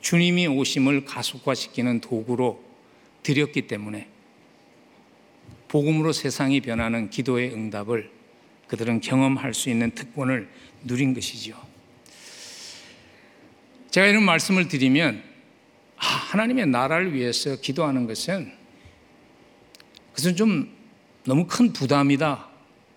주님이 0.01 0.47
오심을 0.47 1.05
가속화시키는 1.05 2.01
도구로 2.01 2.63
드렸기 3.23 3.67
때문에 3.67 4.07
복음으로 5.67 6.13
세상이 6.13 6.61
변하는 6.61 7.09
기도의 7.09 7.53
응답을 7.53 8.11
그들은 8.67 9.01
경험할 9.01 9.53
수 9.53 9.69
있는 9.69 9.91
특권을 9.91 10.49
누린 10.83 11.13
것이죠. 11.13 11.68
제가 13.91 14.07
이런 14.07 14.23
말씀을 14.23 14.67
드리면 14.67 15.23
아, 15.97 16.05
하나님의 16.05 16.67
나라를 16.67 17.13
위해서 17.13 17.55
기도하는 17.55 18.07
것은 18.07 18.51
그것은 20.11 20.35
좀 20.35 20.71
너무 21.25 21.47
큰 21.47 21.73
부담이다 21.73 22.47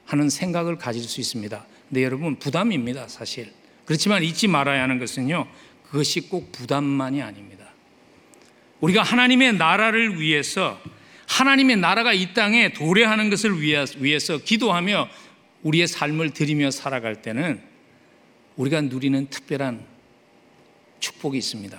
하는 0.05 0.29
생각을 0.29 0.77
가질 0.77 1.03
수 1.03 1.21
있습니다. 1.21 1.65
근데 1.89 2.05
여러분 2.05 2.37
부담입니다, 2.37 3.09
사실. 3.09 3.53
그렇지만 3.85 4.23
잊지 4.23 4.49
말아야 4.49 4.83
하는 4.83 4.99
것은요. 4.99 5.47
그것이 5.85 6.29
꼭 6.29 6.53
부담만이 6.53 7.23
아닙니다. 7.23 7.67
우리가 8.81 9.03
하나님의 9.03 9.55
나라를 9.55 10.21
위해서 10.21 10.81
하나님의 11.29 11.77
나라가 11.77 12.13
이 12.13 12.35
땅에 12.35 12.73
도래하는 12.73 13.31
것을 13.31 13.61
위해서 13.61 14.39
기도하며 14.39 15.09
우리의 15.63 15.87
삶을 15.87 16.31
드리며 16.31 16.71
살아갈 16.71 17.23
때는 17.23 17.61
우리가 18.57 18.83
누리는 18.83 19.29
특별한 19.31 19.92
축복이 21.03 21.37
있습니다. 21.37 21.79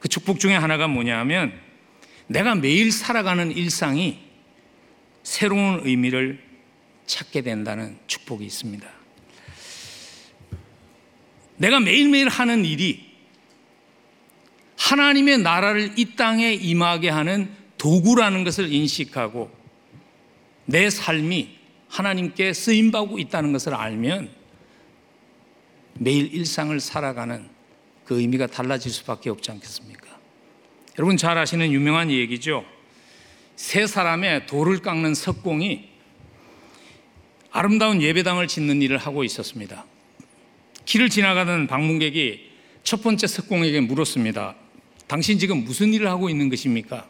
그 0.00 0.08
축복 0.08 0.40
중에 0.40 0.56
하나가 0.56 0.88
뭐냐 0.88 1.18
하면 1.20 1.52
내가 2.26 2.54
매일 2.54 2.90
살아가는 2.90 3.52
일상이 3.52 4.18
새로운 5.22 5.82
의미를 5.84 6.42
찾게 7.06 7.42
된다는 7.42 7.98
축복이 8.06 8.44
있습니다. 8.44 8.88
내가 11.58 11.78
매일매일 11.78 12.28
하는 12.28 12.64
일이 12.64 13.10
하나님의 14.78 15.38
나라를 15.38 15.92
이 15.98 16.16
땅에 16.16 16.54
임하게 16.54 17.10
하는 17.10 17.54
도구라는 17.76 18.44
것을 18.44 18.72
인식하고 18.72 19.50
내 20.64 20.88
삶이 20.88 21.58
하나님께 21.88 22.54
쓰임받고 22.54 23.18
있다는 23.18 23.52
것을 23.52 23.74
알면 23.74 24.30
매일 25.94 26.32
일상을 26.32 26.78
살아가는 26.80 27.59
그 28.10 28.20
의미가 28.20 28.48
달라질 28.48 28.90
수밖에 28.90 29.30
없지 29.30 29.52
않겠습니까? 29.52 30.08
여러분 30.98 31.16
잘 31.16 31.38
아시는 31.38 31.70
유명한 31.70 32.10
얘기죠. 32.10 32.64
세 33.54 33.86
사람의 33.86 34.48
돌을 34.48 34.80
깎는 34.80 35.14
석공이 35.14 35.88
아름다운 37.52 38.02
예배당을 38.02 38.48
짓는 38.48 38.82
일을 38.82 38.98
하고 38.98 39.22
있었습니다. 39.22 39.84
길을 40.86 41.08
지나가던 41.08 41.68
방문객이 41.68 42.50
첫 42.82 43.00
번째 43.00 43.28
석공에게 43.28 43.80
물었습니다. 43.82 44.56
당신 45.06 45.38
지금 45.38 45.62
무슨 45.62 45.94
일을 45.94 46.08
하고 46.08 46.28
있는 46.28 46.48
것입니까? 46.48 47.06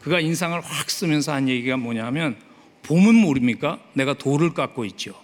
그가 0.00 0.20
인상을 0.20 0.58
확 0.58 0.88
쓰면서 0.88 1.34
한 1.34 1.50
얘기가 1.50 1.76
뭐냐면 1.76 2.38
봄은 2.84 3.14
모릅니까? 3.14 3.78
내가 3.92 4.14
돌을 4.14 4.54
깎고 4.54 4.86
있죠. 4.86 5.22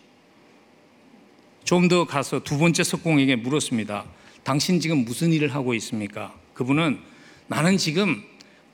좀 1.65 1.89
더 1.89 2.05
가서 2.05 2.45
두 2.45 2.59
번째 2.59 2.85
석공에게 2.85 3.37
물었습니다. 3.37 4.05
당신 4.45 4.79
지금 4.79 5.05
무슨 5.05 5.33
일을 5.33 5.55
하고 5.55 5.75
있습니까? 5.75 6.35
그분은 6.55 6.99
나는 7.47 7.77
지금 7.77 8.23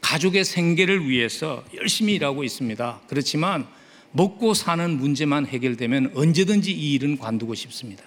가족의 0.00 0.44
생계를 0.44 1.08
위해서 1.08 1.64
열심히 1.76 2.14
일하고 2.14 2.44
있습니다. 2.44 3.00
그렇지만 3.06 3.66
먹고 4.12 4.54
사는 4.54 4.90
문제만 4.90 5.46
해결되면 5.46 6.12
언제든지 6.14 6.72
이 6.72 6.94
일은 6.94 7.16
관두고 7.18 7.54
싶습니다. 7.54 8.04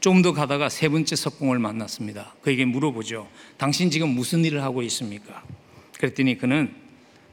좀 0.00 0.22
더 0.22 0.32
가다가 0.32 0.68
세 0.68 0.88
번째 0.88 1.14
석공을 1.14 1.58
만났습니다. 1.60 2.34
그에게 2.42 2.64
물어보죠. 2.64 3.28
당신 3.56 3.90
지금 3.90 4.08
무슨 4.08 4.44
일을 4.44 4.62
하고 4.62 4.82
있습니까? 4.82 5.44
그랬더니 5.98 6.38
그는 6.38 6.74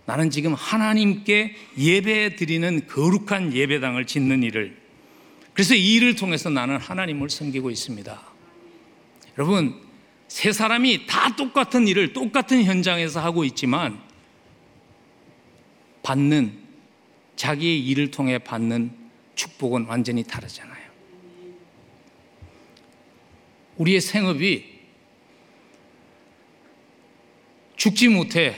나는 0.05 0.29
지금 0.29 0.53
하나님께 0.53 1.55
예배 1.77 2.35
드리는 2.35 2.87
거룩한 2.87 3.53
예배당을 3.53 4.05
짓는 4.05 4.43
일을 4.43 4.77
그래서 5.59 5.75
이 5.75 5.95
일을 5.95 6.15
통해서 6.15 6.49
나는 6.49 6.77
하나님을 6.77 7.29
섬기고 7.29 7.69
있습니다. 7.69 8.21
여러분, 9.37 9.77
세 10.29 10.53
사람이 10.53 11.05
다 11.05 11.35
똑같은 11.35 11.85
일을 11.85 12.13
똑같은 12.13 12.63
현장에서 12.63 13.19
하고 13.19 13.43
있지만 13.43 14.01
받는 16.01 16.57
자기의 17.35 17.85
일을 17.87 18.09
통해 18.09 18.37
받는 18.37 18.95
축복은 19.35 19.87
완전히 19.87 20.23
다르잖아요. 20.23 20.91
우리의 23.75 23.99
생업이 23.99 24.79
죽지 27.75 28.07
못해 28.07 28.55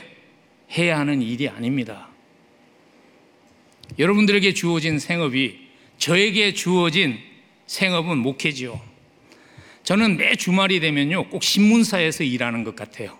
해야 0.70 1.00
하는 1.00 1.20
일이 1.20 1.48
아닙니다. 1.48 2.10
여러분들에게 3.98 4.54
주어진 4.54 5.00
생업이 5.00 5.61
저에게 6.02 6.52
주어진 6.52 7.16
생업은 7.68 8.18
목회지요. 8.18 8.80
저는 9.84 10.16
매 10.16 10.34
주말이 10.34 10.80
되면요, 10.80 11.28
꼭 11.28 11.44
신문사에서 11.44 12.24
일하는 12.24 12.64
것 12.64 12.74
같아요. 12.74 13.16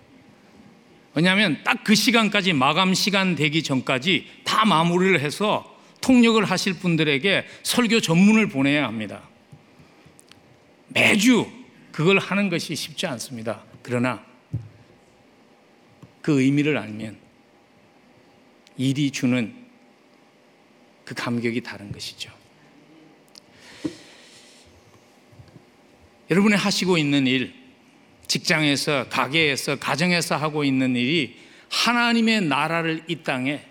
왜냐하면 1.13 1.63
딱 1.63 1.85
그 1.85 1.95
시간까지 1.95 2.51
마감 2.51 2.93
시간 2.93 3.35
되기 3.35 3.63
전까지 3.63 4.27
다 4.43 4.65
마무리를 4.65 5.17
해서 5.21 5.79
통역을 6.01 6.43
하실 6.43 6.73
분들에게 6.73 7.45
설교 7.63 8.01
전문을 8.01 8.49
보내야 8.49 8.85
합니다. 8.85 9.29
매주 10.89 11.49
그걸 11.93 12.19
하는 12.19 12.49
것이 12.49 12.75
쉽지 12.75 13.07
않습니다. 13.07 13.63
그러나 13.81 14.25
그 16.21 16.41
의미를 16.41 16.77
알면 16.77 17.17
일이 18.75 19.09
주는 19.09 19.55
그 21.05 21.15
감격이 21.15 21.61
다른 21.61 21.89
것이죠. 21.93 22.42
여러분이 26.33 26.55
하시고 26.55 26.97
있는 26.97 27.27
일, 27.27 27.53
직장에서, 28.25 29.05
가게에서, 29.07 29.75
가정에서 29.75 30.35
하고 30.35 30.63
있는 30.63 30.95
일이 30.95 31.37
하나님의 31.69 32.41
나라를 32.41 33.03
이 33.07 33.17
땅에, 33.17 33.61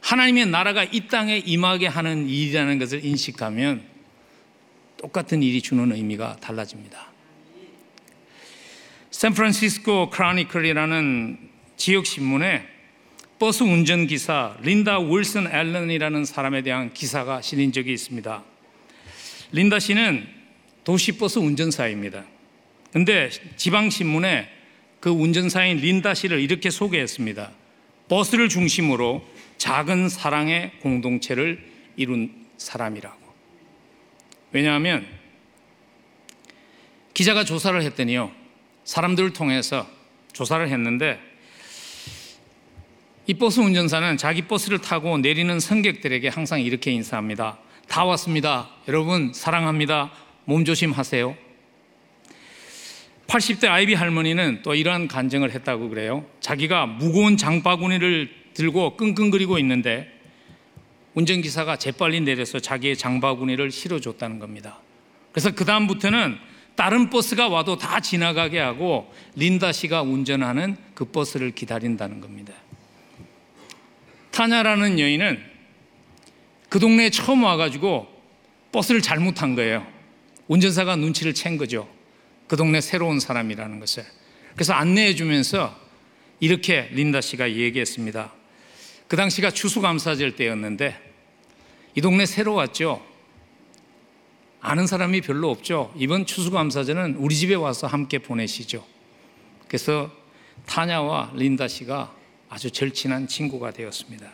하나님의 0.00 0.46
나라가 0.46 0.84
이 0.84 1.08
땅에 1.08 1.38
임하게 1.38 1.88
하는 1.88 2.28
일이라는 2.28 2.78
것을 2.78 3.04
인식하면 3.04 3.82
똑같은 4.96 5.42
일이 5.42 5.60
주는 5.60 5.90
의미가 5.90 6.36
달라집니다. 6.36 7.08
샌프란시스코 9.10 10.10
크로니클이라는 10.10 11.50
지역 11.76 12.06
신문에 12.06 12.64
버스 13.40 13.64
운전기사 13.64 14.58
린다 14.62 15.00
윌슨 15.00 15.48
앨런이라는 15.48 16.24
사람에 16.24 16.62
대한 16.62 16.92
기사가 16.92 17.42
실린 17.42 17.72
적이 17.72 17.94
있습니다. 17.94 18.44
린다 19.50 19.80
씨는 19.80 20.37
도시버스 20.88 21.38
운전사입니다. 21.38 22.24
근데 22.94 23.28
지방신문에 23.56 24.48
그 25.00 25.10
운전사인 25.10 25.76
린다 25.76 26.14
씨를 26.14 26.40
이렇게 26.40 26.70
소개했습니다. 26.70 27.50
버스를 28.08 28.48
중심으로 28.48 29.22
작은 29.58 30.08
사랑의 30.08 30.72
공동체를 30.80 31.62
이룬 31.96 32.32
사람이라고. 32.56 33.18
왜냐하면 34.52 35.06
기자가 37.12 37.44
조사를 37.44 37.82
했더니요. 37.82 38.32
사람들을 38.84 39.34
통해서 39.34 39.86
조사를 40.32 40.66
했는데 40.70 41.20
이 43.26 43.34
버스 43.34 43.60
운전사는 43.60 44.16
자기 44.16 44.46
버스를 44.46 44.78
타고 44.78 45.18
내리는 45.18 45.60
승객들에게 45.60 46.28
항상 46.28 46.62
이렇게 46.62 46.92
인사합니다. 46.92 47.58
다 47.88 48.04
왔습니다. 48.06 48.70
여러분 48.88 49.34
사랑합니다. 49.34 50.27
몸 50.48 50.64
조심하세요. 50.64 51.36
80대 53.26 53.68
아이비 53.68 53.92
할머니는 53.92 54.62
또 54.62 54.74
이러한 54.74 55.06
간증을 55.06 55.50
했다고 55.50 55.90
그래요. 55.90 56.24
자기가 56.40 56.86
무거운 56.86 57.36
장바구니를 57.36 58.30
들고 58.54 58.96
끙끙거리고 58.96 59.58
있는데 59.58 60.10
운전기사가 61.12 61.76
재빨리 61.76 62.22
내려서 62.22 62.60
자기의 62.60 62.96
장바구니를 62.96 63.70
실어줬다는 63.70 64.38
겁니다. 64.38 64.80
그래서 65.32 65.50
그다음부터는 65.50 66.38
다른 66.76 67.10
버스가 67.10 67.48
와도 67.48 67.76
다 67.76 68.00
지나가게 68.00 68.58
하고 68.58 69.12
린다 69.36 69.72
씨가 69.72 70.00
운전하는 70.00 70.78
그 70.94 71.04
버스를 71.04 71.50
기다린다는 71.50 72.22
겁니다. 72.22 72.54
타냐라는 74.30 74.98
여인은 74.98 75.44
그 76.70 76.78
동네에 76.78 77.10
처음 77.10 77.44
와가지고 77.44 78.06
버스를 78.72 79.02
잘못한 79.02 79.54
거예요. 79.54 79.97
운전사가 80.48 80.96
눈치를 80.96 81.34
챈 81.34 81.58
거죠. 81.58 81.88
그 82.46 82.56
동네 82.56 82.80
새로운 82.80 83.20
사람이라는 83.20 83.80
것을. 83.80 84.04
그래서 84.54 84.72
안내해 84.72 85.14
주면서 85.14 85.78
이렇게 86.40 86.88
린다 86.92 87.20
씨가 87.20 87.52
얘기했습니다. 87.52 88.32
그 89.06 89.16
당시가 89.16 89.50
추수감사절 89.50 90.36
때였는데 90.36 90.96
이 91.94 92.00
동네 92.00 92.26
새로 92.26 92.54
왔죠. 92.54 93.04
아는 94.60 94.86
사람이 94.86 95.20
별로 95.20 95.50
없죠. 95.50 95.92
이번 95.96 96.26
추수감사절은 96.26 97.16
우리 97.16 97.36
집에 97.36 97.54
와서 97.54 97.86
함께 97.86 98.18
보내시죠. 98.18 98.84
그래서 99.68 100.10
타냐와 100.66 101.32
린다 101.34 101.68
씨가 101.68 102.14
아주 102.48 102.70
절친한 102.70 103.28
친구가 103.28 103.72
되었습니다. 103.72 104.30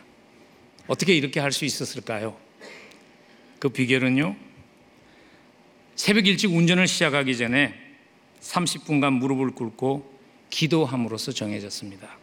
어떻게 0.86 1.14
이렇게 1.14 1.40
할 1.40 1.52
수 1.52 1.64
있었을까요? 1.64 2.36
그 3.58 3.68
비결은요. 3.68 4.36
새벽 5.96 6.26
일찍 6.26 6.52
운전을 6.52 6.86
시작하기 6.86 7.36
전에 7.36 7.74
30분간 8.40 9.12
무릎을 9.18 9.52
꿇고 9.52 10.12
기도함으로써 10.50 11.32
정해졌습니다. 11.32 12.18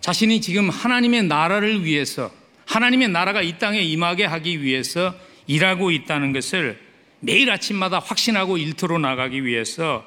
자신이 0.00 0.40
지금 0.40 0.68
하나님의 0.68 1.24
나라를 1.24 1.84
위해서 1.84 2.30
하나님의 2.66 3.08
나라가 3.08 3.42
이 3.42 3.58
땅에 3.58 3.80
임하게 3.80 4.24
하기 4.24 4.62
위해서 4.62 5.14
일하고 5.46 5.90
있다는 5.90 6.32
것을 6.32 6.78
매일 7.20 7.50
아침마다 7.50 7.98
확신하고 7.98 8.58
일터로 8.58 8.98
나가기 8.98 9.44
위해서 9.44 10.06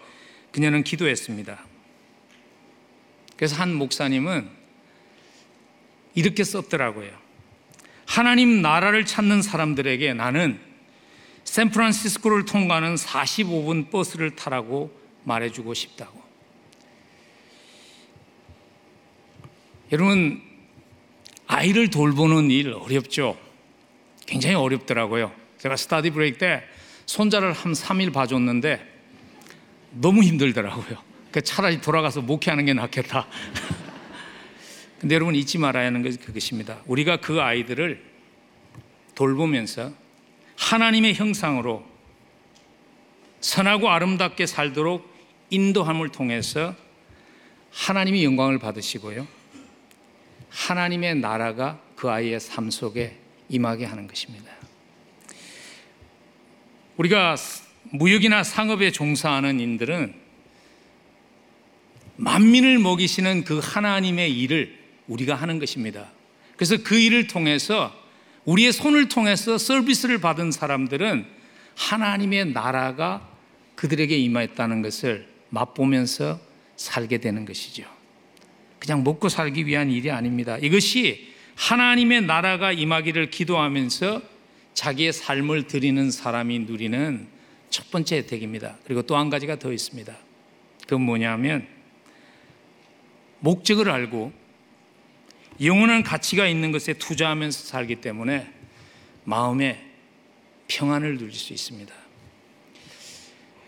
그녀는 0.52 0.84
기도했습니다. 0.84 1.66
그래서 3.36 3.56
한 3.56 3.74
목사님은 3.74 4.50
이렇게 6.16 6.44
썼더라고요. 6.44 7.12
하나님 8.06 8.62
나라를 8.62 9.06
찾는 9.06 9.42
사람들에게 9.42 10.14
나는 10.14 10.67
샌프란시스코를 11.48 12.46
통과하는 12.46 12.96
45분 12.96 13.90
버스를 13.90 14.36
타라고 14.36 14.92
말해주고 15.24 15.74
싶다고. 15.74 16.22
여러분, 19.92 20.42
아이를 21.48 21.90
돌보는 21.90 22.52
일 22.52 22.74
어렵죠? 22.74 23.38
굉장히 24.26 24.56
어렵더라고요. 24.56 25.32
제가 25.58 25.78
스타디 25.78 26.10
브레이크 26.12 26.38
때 26.38 26.64
손자를 27.06 27.54
한 27.54 27.72
3일 27.72 28.12
봐줬는데 28.12 28.86
너무 29.92 30.24
힘들더라고요. 30.24 30.98
그 31.32 31.42
차라리 31.42 31.80
돌아가서 31.80 32.22
목회하는 32.22 32.66
게 32.66 32.74
낫겠다. 32.74 33.26
근데 35.00 35.16
여러분 35.16 35.34
잊지 35.34 35.58
말아야 35.58 35.88
하는 35.88 36.04
것이 36.04 36.18
그것입니다. 36.18 36.82
우리가 36.86 37.18
그 37.18 37.42
아이들을 37.42 38.04
돌보면서 39.16 39.94
하나님의 40.58 41.16
형상으로 41.16 41.86
선하고 43.40 43.90
아름답게 43.90 44.46
살도록 44.46 45.08
인도함을 45.50 46.10
통해서 46.10 46.76
하나님이 47.72 48.26
영광을 48.26 48.60
받으시고요. 48.60 49.28
하나님의 50.50 51.16
나라가 51.16 51.80
그 51.96 52.10
아이의 52.10 52.40
삶 52.40 52.70
속에 52.70 53.18
임하게 53.50 53.86
하는 53.86 54.08
것입니다. 54.08 54.52
우리가 56.98 57.36
무역이나 57.92 58.44
상업에 58.44 58.92
종사하는 58.92 59.60
인들은 59.60 60.16
만민을 62.18 62.80
먹이시는 62.80 63.44
그 63.44 63.60
하나님의 63.60 64.38
일을 64.40 64.78
우리가 65.08 65.36
하는 65.36 65.60
것입니다. 65.60 66.12
그래서 66.56 66.78
그 66.84 67.00
일을 67.00 67.28
통해서 67.28 67.94
우리의 68.48 68.72
손을 68.72 69.10
통해서 69.10 69.58
서비스를 69.58 70.20
받은 70.20 70.52
사람들은 70.52 71.26
하나님의 71.76 72.54
나라가 72.54 73.30
그들에게 73.76 74.18
임하였다는 74.18 74.82
것을 74.82 75.28
맛보면서 75.50 76.40
살게 76.78 77.20
되는 77.20 77.46
것이죠. 77.46 77.84
그냥 78.80 79.04
먹고 79.04 79.28
살기 79.30 79.66
위한 79.66 79.92
일이 79.92 80.10
아닙니다. 80.10 80.58
이것이 80.58 81.34
하나님의 81.56 82.22
나라가 82.22 82.72
임하기를 82.72 83.32
기도하면서 83.32 84.22
자기의 84.74 85.12
삶을 85.12 85.68
드리는 85.68 86.10
사람이 86.10 86.60
누리는 86.60 87.28
첫 87.70 87.92
번째 87.92 88.18
혜택입니다. 88.18 88.78
그리고 88.86 89.02
또 89.02 89.18
한 89.18 89.30
가지가 89.30 89.60
더 89.60 89.74
있습니다. 89.74 90.16
그건 90.84 91.02
뭐냐면 91.02 91.68
목적을 93.40 93.90
알고 93.90 94.32
영원한 95.62 96.04
가치가 96.04 96.48
있는 96.48 96.72
것에 96.72 96.94
투자하면서 96.94 97.66
살기 97.66 97.98
때문에 97.98 98.48
마음에 99.24 99.84
평안을 100.68 101.18
누릴 101.18 101.34
수 101.34 101.54
있습니다. 101.54 101.94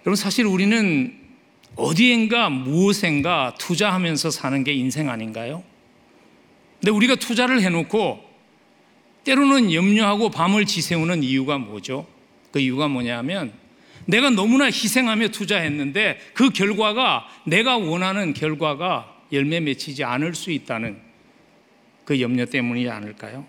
여러분 0.05 0.15
사실 0.15 0.45
우리는 0.45 1.17
어디엔가 1.75 2.49
무엇엔가 2.49 3.55
투자하면서 3.59 4.31
사는 4.31 4.63
게 4.63 4.73
인생 4.73 5.09
아닌가요? 5.09 5.63
근데 6.79 6.91
우리가 6.91 7.15
투자를 7.15 7.61
해놓고 7.61 8.23
때로는 9.23 9.73
염려하고 9.73 10.29
밤을 10.31 10.65
지새우는 10.65 11.23
이유가 11.23 11.57
뭐죠? 11.57 12.07
그 12.51 12.59
이유가 12.59 12.87
뭐냐면 12.87 13.53
내가 14.05 14.29
너무나 14.29 14.65
희생하며 14.65 15.29
투자했는데 15.29 16.19
그 16.33 16.49
결과가 16.49 17.27
내가 17.45 17.77
원하는 17.77 18.33
결과가 18.33 19.15
열매 19.31 19.59
맺히지 19.59 20.03
않을 20.03 20.33
수 20.33 20.51
있다는 20.51 21.08
그 22.09 22.19
염려 22.19 22.47
때문이지 22.47 22.89
않을까요? 22.89 23.45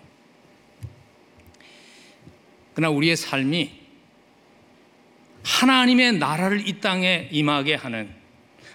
그러나 2.75 2.95
우리의 2.95 3.15
삶이 3.15 3.71
하나님의 5.43 6.19
나라를 6.19 6.67
이 6.67 6.79
땅에 6.79 7.27
임하게 7.31 7.73
하는 7.73 8.13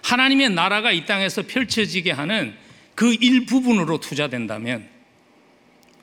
하나님의 0.03 0.49
나라가 0.49 0.91
이 0.91 1.05
땅에서 1.05 1.43
펼쳐지게 1.43 2.11
하는 2.11 2.53
그 2.95 3.13
일부분으로 3.13 4.01
투자된다면 4.01 4.89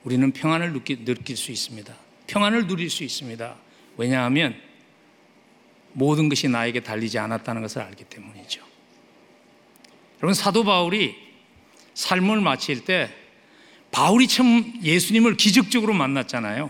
우리는 0.03 0.31
평안을 0.31 0.73
느끼, 0.73 1.05
느낄 1.05 1.37
수 1.37 1.51
있습니다. 1.51 1.95
평안을 2.25 2.65
누릴 2.65 2.89
수 2.89 3.03
있습니다. 3.03 3.55
왜냐하면 3.97 4.59
모든 5.93 6.27
것이 6.27 6.47
나에게 6.47 6.79
달리지 6.79 7.19
않았다는 7.19 7.61
것을 7.61 7.83
알기 7.83 8.05
때문이죠. 8.05 8.65
여러분 10.17 10.33
사도 10.33 10.63
바울이 10.63 11.13
삶을 11.93 12.41
마칠 12.41 12.83
때 12.83 13.24
바울이 13.95 14.27
참 14.27 14.73
예수님을 14.83 15.37
기적적으로 15.37 15.93
만났잖아요. 15.93 16.69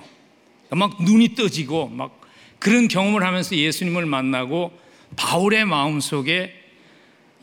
막 0.69 1.03
눈이 1.03 1.33
떠지고 1.33 1.87
막 1.87 2.21
그런 2.59 2.87
경험을 2.87 3.23
하면서 3.23 3.55
예수님을 3.55 4.05
만나고 4.05 4.71
바울의 5.15 5.65
마음 5.65 5.99
속에 5.99 6.53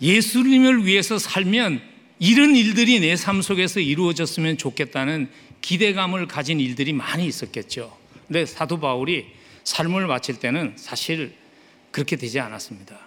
예수님을 0.01 0.87
위해서 0.87 1.19
살면 1.19 1.83
이런 2.21 2.55
일들이 2.55 3.01
내 3.01 3.17
삶 3.17 3.43
속에서 3.43 3.81
이루어졌으면 3.81 4.57
좋겠다는 4.57 5.29
기대감을 5.63 6.29
가진 6.29 6.61
일들이 6.61 6.93
많이 6.93 7.27
있었겠죠. 7.27 7.99
근데 8.29 8.47
사도 8.47 8.79
바울이 8.79 9.27
삶을 9.65 10.07
마칠 10.07 10.39
때는 10.39 10.75
사실 10.77 11.35
그렇게 11.91 12.15
되지 12.15 12.39
않았습니다. 12.39 13.01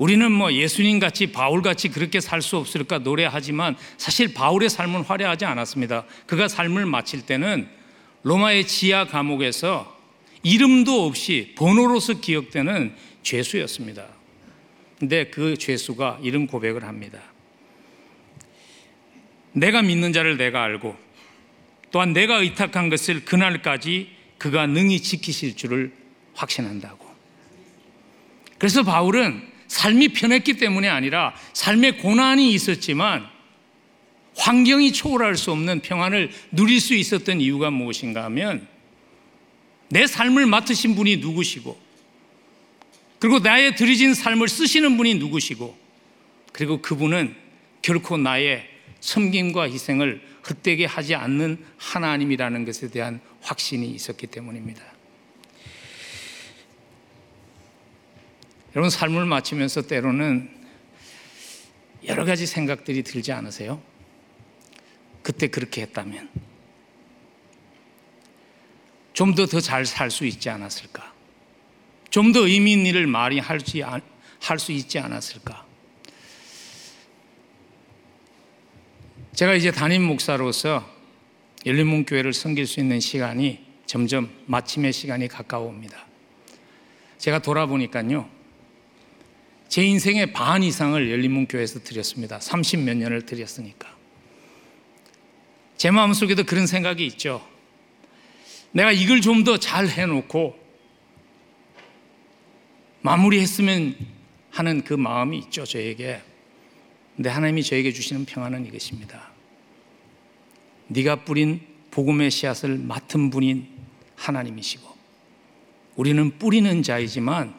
우리는 0.00 0.32
뭐 0.32 0.50
예수님 0.50 0.98
같이 0.98 1.26
바울 1.26 1.60
같이 1.60 1.90
그렇게 1.90 2.20
살 2.20 2.40
수 2.40 2.56
없을까 2.56 3.00
노래하지만 3.00 3.76
사실 3.98 4.32
바울의 4.32 4.70
삶은 4.70 5.02
화려하지 5.02 5.44
않았습니다. 5.44 6.06
그가 6.26 6.48
삶을 6.48 6.86
마칠 6.86 7.26
때는 7.26 7.68
로마의 8.22 8.66
지하 8.66 9.04
감옥에서 9.04 9.94
이름도 10.42 11.04
없이 11.04 11.52
번호로서 11.54 12.14
기억되는 12.14 12.94
죄수였습니다. 13.22 14.06
근데 14.98 15.26
그 15.26 15.58
죄수가 15.58 16.20
이런 16.22 16.46
고백을 16.46 16.84
합니다. 16.84 17.20
내가 19.52 19.82
믿는 19.82 20.14
자를 20.14 20.38
내가 20.38 20.64
알고 20.64 20.96
또한 21.90 22.14
내가 22.14 22.36
의탁한 22.36 22.88
것을 22.88 23.26
그날까지 23.26 24.08
그가 24.38 24.66
능히 24.66 25.00
지키실 25.00 25.56
줄을 25.56 25.92
확신한다고. 26.32 27.06
그래서 28.56 28.82
바울은 28.82 29.49
삶이 29.70 30.08
편했기 30.08 30.54
때문이 30.54 30.88
아니라 30.88 31.32
삶의 31.52 31.98
고난이 31.98 32.52
있었지만 32.52 33.24
환경이 34.36 34.92
초월할 34.92 35.36
수 35.36 35.52
없는 35.52 35.80
평안을 35.80 36.32
누릴 36.50 36.80
수 36.80 36.94
있었던 36.94 37.40
이유가 37.40 37.70
무엇인가 37.70 38.24
하면 38.24 38.66
내 39.88 40.08
삶을 40.08 40.46
맡으신 40.46 40.96
분이 40.96 41.18
누구시고 41.18 41.80
그리고 43.20 43.38
나의 43.38 43.76
들이진 43.76 44.14
삶을 44.14 44.48
쓰시는 44.48 44.96
분이 44.96 45.14
누구시고 45.14 45.78
그리고 46.52 46.82
그분은 46.82 47.36
결코 47.80 48.16
나의 48.16 48.68
섬김과 48.98 49.70
희생을 49.70 50.20
헛되게 50.48 50.84
하지 50.84 51.14
않는 51.14 51.64
하나님이라는 51.76 52.64
것에 52.64 52.90
대한 52.90 53.20
확신이 53.40 53.88
있었기 53.90 54.26
때문입니다. 54.26 54.82
여러분 58.74 58.90
삶을 58.90 59.24
마치면서 59.26 59.82
때로는 59.82 60.48
여러 62.06 62.24
가지 62.24 62.46
생각들이 62.46 63.02
들지 63.02 63.32
않으세요? 63.32 63.82
그때 65.22 65.48
그렇게 65.48 65.82
했다면 65.82 66.28
좀 69.12 69.34
더 69.34 69.44
더 69.46 69.60
잘 69.60 69.82
살 69.84 70.10
수 70.10 70.24
있지 70.24 70.48
않았을까? 70.48 71.12
좀 72.10 72.32
더 72.32 72.46
의미 72.46 72.72
있는 72.72 72.86
일을 72.86 73.06
많이 73.06 73.38
할수 73.38 74.72
있지 74.72 74.98
않았을까? 74.98 75.66
제가 79.34 79.54
이제 79.54 79.70
담임 79.70 80.02
목사로서 80.04 80.88
열린문 81.66 82.06
교회를 82.06 82.32
섬길 82.32 82.66
수 82.66 82.80
있는 82.80 83.00
시간이 83.00 83.64
점점 83.84 84.30
마침의 84.46 84.92
시간이 84.92 85.28
가까워옵니다. 85.28 86.06
제가 87.18 87.40
돌아보니까요. 87.40 88.39
제 89.70 89.84
인생의 89.84 90.32
반 90.32 90.64
이상을 90.64 91.10
열린문 91.10 91.46
교회에서 91.46 91.78
드렸습니다. 91.84 92.40
30몇 92.40 92.96
년을 92.96 93.24
드렸으니까. 93.24 93.88
제 95.76 95.92
마음속에도 95.92 96.42
그런 96.44 96.66
생각이 96.66 97.06
있죠. 97.06 97.46
내가 98.72 98.90
이걸 98.90 99.20
좀 99.20 99.44
더 99.44 99.56
잘 99.58 99.86
해놓고 99.86 100.58
마무리했으면 103.02 103.96
하는 104.50 104.82
그 104.82 104.92
마음이 104.94 105.38
있죠, 105.38 105.64
저에게. 105.64 106.20
근데 107.14 107.30
하나님이 107.30 107.62
저에게 107.62 107.92
주시는 107.92 108.24
평안은 108.24 108.66
이것입니다. 108.66 109.30
네가 110.88 111.24
뿌린 111.24 111.60
복음의 111.92 112.32
씨앗을 112.32 112.76
맡은 112.76 113.30
분인 113.30 113.68
하나님이시고 114.16 114.90
우리는 115.94 116.38
뿌리는 116.38 116.82
자이지만 116.82 117.54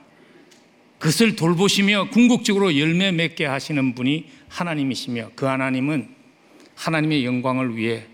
그것을 1.02 1.36
돌보시며 1.36 2.10
궁극적으로 2.12 2.78
열매 2.78 3.12
맺게 3.12 3.44
하시는 3.44 3.96
분이 3.96 4.30
하나님이시며 4.50 5.32
그 5.36 5.48
하나님은 5.48 6.08
하나님의 6.76 7.26
영광을 7.26 7.76
위해 7.76 8.06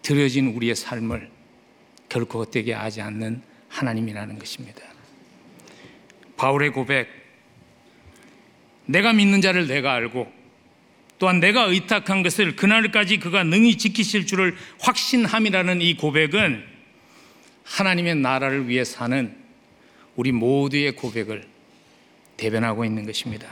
드려진 0.00 0.54
우리의 0.54 0.76
삶을 0.76 1.28
결코 2.08 2.38
헛되게 2.38 2.72
하지 2.72 3.00
않는 3.00 3.42
하나님이라는 3.68 4.38
것입니다. 4.38 4.80
바울의 6.36 6.70
고백, 6.70 7.08
내가 8.86 9.12
믿는 9.12 9.40
자를 9.40 9.66
내가 9.66 9.92
알고 9.92 10.30
또한 11.18 11.40
내가 11.40 11.64
의탁한 11.64 12.22
것을 12.22 12.54
그날까지 12.54 13.16
그가 13.18 13.42
능히 13.42 13.76
지키실 13.76 14.26
줄을 14.26 14.54
확신함이라는 14.78 15.80
이 15.80 15.96
고백은 15.96 16.62
하나님의 17.64 18.16
나라를 18.16 18.68
위해 18.68 18.84
사는 18.84 19.36
우리 20.14 20.30
모두의 20.30 20.94
고백을 20.94 21.50
대변하고 22.36 22.84
있는 22.84 23.06
것입니다. 23.06 23.48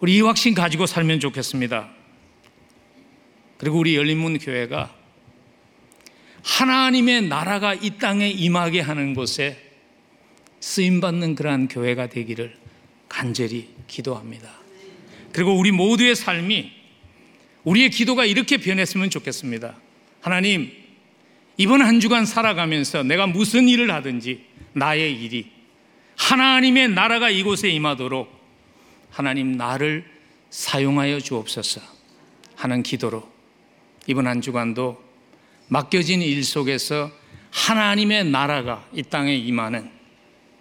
우리 0.00 0.16
이 0.16 0.20
확신 0.20 0.54
가지고 0.54 0.86
살면 0.86 1.20
좋겠습니다. 1.20 1.90
그리고 3.58 3.78
우리 3.78 3.96
열린문 3.96 4.38
교회가 4.38 4.94
하나님의 6.42 7.22
나라가 7.28 7.74
이 7.74 7.98
땅에 7.98 8.28
임하게 8.30 8.80
하는 8.80 9.14
곳에 9.14 9.58
쓰임 10.60 11.00
받는 11.00 11.34
그러한 11.34 11.68
교회가 11.68 12.08
되기를 12.08 12.56
간절히 13.08 13.68
기도합니다. 13.86 14.50
그리고 15.32 15.56
우리 15.58 15.70
모두의 15.70 16.16
삶이 16.16 16.72
우리의 17.64 17.90
기도가 17.90 18.24
이렇게 18.24 18.56
변했으면 18.56 19.10
좋겠습니다. 19.10 19.76
하나님, 20.20 20.72
이번 21.56 21.82
한 21.82 22.00
주간 22.00 22.24
살아가면서 22.24 23.02
내가 23.02 23.26
무슨 23.26 23.68
일을 23.68 23.90
하든지 23.90 24.44
나의 24.72 25.22
일이 25.22 25.50
하나님의 26.20 26.90
나라가 26.90 27.30
이곳에 27.30 27.70
임하도록 27.70 28.30
하나님 29.10 29.52
나를 29.52 30.04
사용하여 30.50 31.20
주옵소서 31.20 31.80
하는 32.56 32.82
기도로 32.82 33.28
이번 34.06 34.26
한 34.26 34.40
주간도 34.40 35.02
맡겨진 35.68 36.20
일 36.20 36.44
속에서 36.44 37.10
하나님의 37.50 38.26
나라가 38.26 38.86
이 38.92 39.02
땅에 39.02 39.34
임하는 39.34 39.90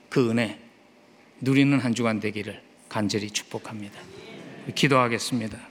그 0.08 0.30
은혜 0.30 0.60
누리는 1.42 1.78
한 1.80 1.94
주간 1.94 2.20
되기를 2.20 2.62
간절히 2.88 3.30
축복합니다. 3.30 4.00
기도하겠습니다. 4.74 5.69